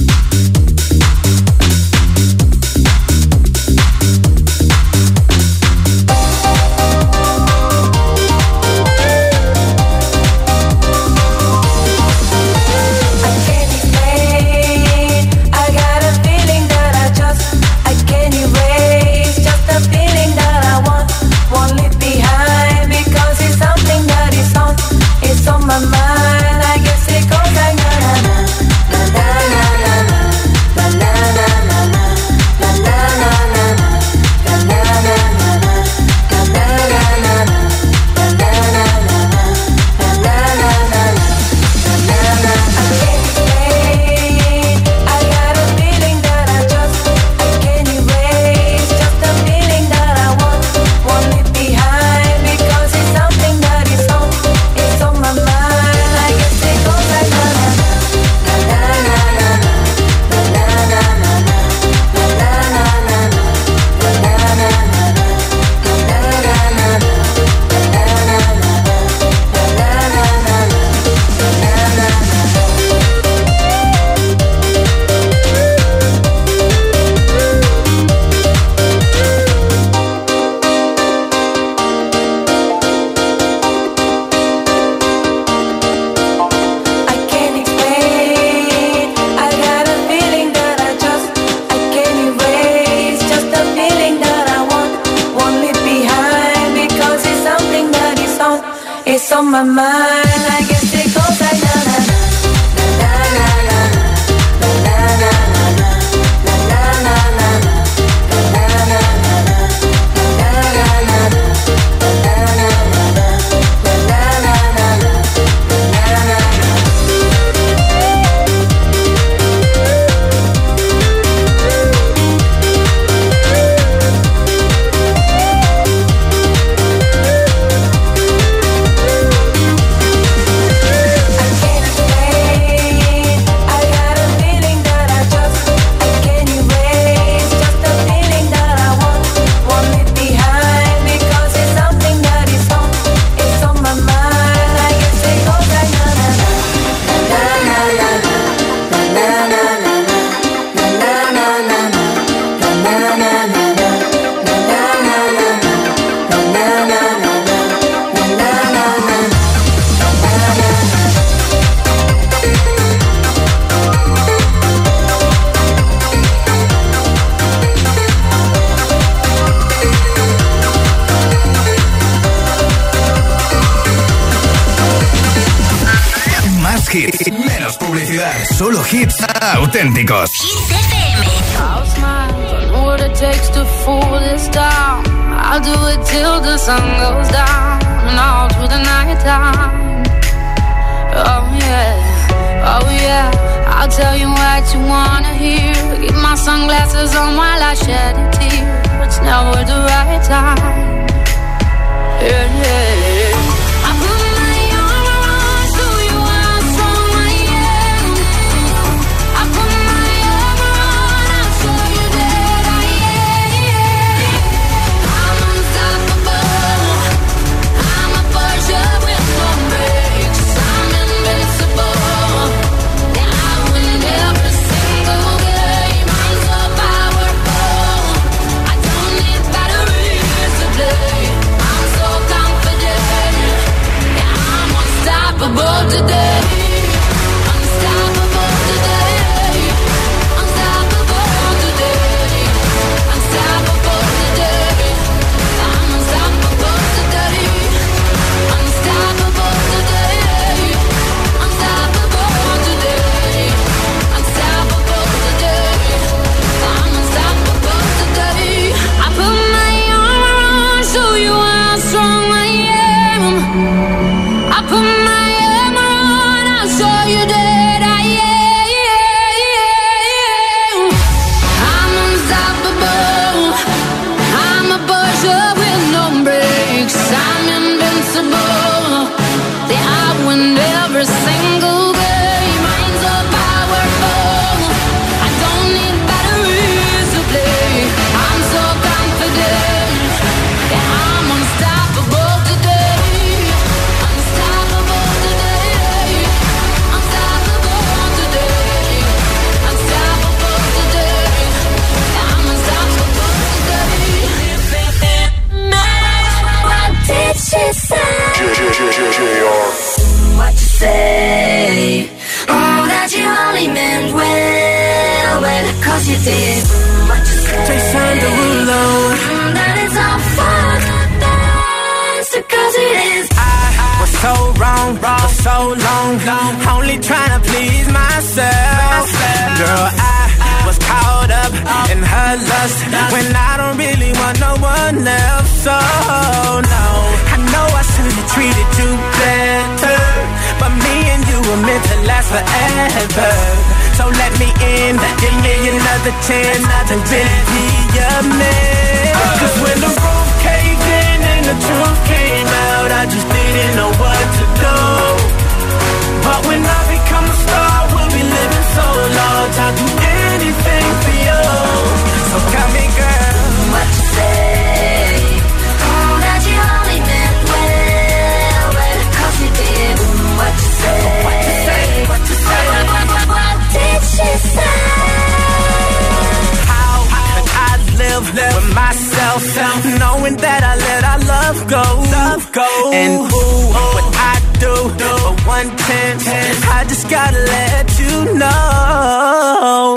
And 382.91 383.23
ooh, 383.23 383.71
what 383.71 384.03
I 384.19 384.35
do 384.59 384.75
for 384.99 385.31
one 385.47 385.71
chance, 385.87 386.27
I 386.67 386.83
just 386.91 387.07
gotta 387.07 387.39
let 387.39 387.87
you 387.95 388.35
know. 388.35 389.95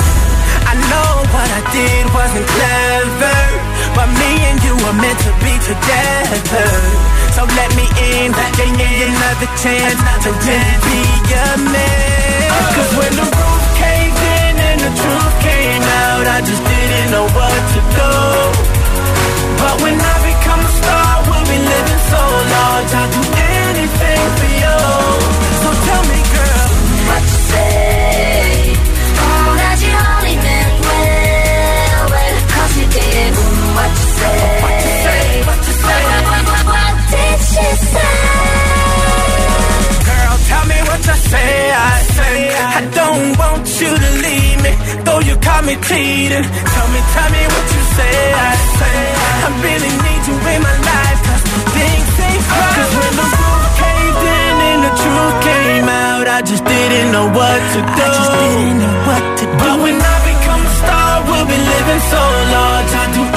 I 0.62 0.72
know 0.78 1.12
what 1.34 1.48
I 1.58 1.62
did 1.74 2.06
wasn't 2.14 2.46
clever, 2.46 3.40
but 3.98 4.06
me 4.14 4.30
and 4.46 4.62
you 4.62 4.78
were 4.78 4.94
meant 4.94 5.18
to 5.26 5.32
be 5.42 5.58
together. 5.66 6.70
So 7.34 7.42
let 7.58 7.74
me 7.74 7.82
in, 8.14 8.30
give 8.54 8.70
me 8.78 8.86
another 9.10 9.50
chance 9.58 9.98
to 10.22 10.30
really 10.30 10.78
be 10.86 11.02
your 11.34 11.54
man. 11.66 12.46
Uh, 12.46 12.78
Cause 12.78 12.92
when 12.94 13.12
the 13.18 13.26
roof 13.26 13.64
caved 13.74 14.22
in 14.38 14.54
and 14.70 14.78
the 14.86 14.92
truth 14.94 15.34
came 15.42 15.82
out, 16.06 16.30
I 16.30 16.38
just 16.46 16.62
didn't 16.62 17.10
know 17.10 17.26
what 17.26 17.60
to 17.74 17.80
do. 17.98 18.12
But 19.58 19.82
when 19.82 19.98
I 19.98 20.14
living 21.74 22.02
so 22.12 22.22
large. 22.54 22.90
I'll 23.00 23.10
do 23.16 23.22
anything 23.66 24.22
for 24.38 24.50
you. 24.62 24.76
So 25.62 25.68
tell 25.86 26.02
me, 26.10 26.20
girl, 26.34 26.68
what 27.08 27.22
you 27.32 27.38
say. 27.50 28.74
Oh, 29.24 29.50
that 29.60 29.78
you 29.84 29.92
only 30.08 30.36
meant 30.46 30.72
well, 30.88 32.02
well, 32.14 32.36
cause 32.54 32.72
you 32.80 32.86
did, 32.98 33.32
what 33.76 33.92
you 34.00 34.08
say. 34.18 34.38
What 34.64 34.76
you 34.86 34.92
say, 35.04 35.24
what 35.48 35.60
you 35.68 35.74
say. 35.84 36.02
What, 36.10 36.44
what, 36.50 36.64
what, 36.74 36.94
did 37.12 37.38
she 37.50 37.66
say? 37.92 38.16
Girl, 40.08 40.36
tell 40.50 40.64
me 40.72 40.78
what 40.88 41.00
you 41.08 41.16
say. 41.32 41.52
I 41.74 41.96
say 42.16 42.36
I 42.54 42.80
don't 42.98 43.26
want 43.38 43.64
you 43.68 43.73
though 45.02 45.20
you 45.20 45.34
caught 45.42 45.64
me 45.64 45.74
cheating. 45.88 46.44
Tell 46.44 46.88
me, 46.94 47.00
tell 47.14 47.30
me 47.34 47.42
what 47.50 47.66
you 47.74 47.82
say. 47.98 48.16
I 48.34 48.52
say 48.78 49.00
I 49.44 49.48
really 49.66 49.92
need 50.06 50.22
you 50.28 50.36
in 50.38 50.60
my 50.62 50.76
life, 50.90 51.18
cause 51.26 51.44
things 51.74 52.12
ain't 52.28 52.44
right. 52.46 52.74
Cause 52.78 52.92
when 52.94 53.12
the 53.18 53.28
roof 53.34 53.64
caved 53.82 54.22
in 54.38 54.54
and 54.70 54.80
the 54.86 54.92
truth 55.02 55.36
came 55.42 55.88
out, 55.88 56.26
I 56.28 56.40
just 56.42 56.64
didn't 56.64 57.08
know 57.10 57.26
what 57.28 57.60
to 57.74 57.78
do. 57.82 58.04
I 58.04 58.08
just 58.18 58.32
didn't 58.38 58.78
know 58.78 58.94
what 59.08 59.24
to 59.38 59.44
do. 59.44 59.56
But 59.58 59.76
when 59.82 59.96
I 59.98 60.16
become 60.30 60.62
a 60.62 60.72
star, 60.80 61.12
we'll 61.26 61.48
be 61.50 61.58
living 61.58 62.02
so 62.12 62.22
large. 62.54 62.90
I'll 62.94 63.12
do 63.18 63.33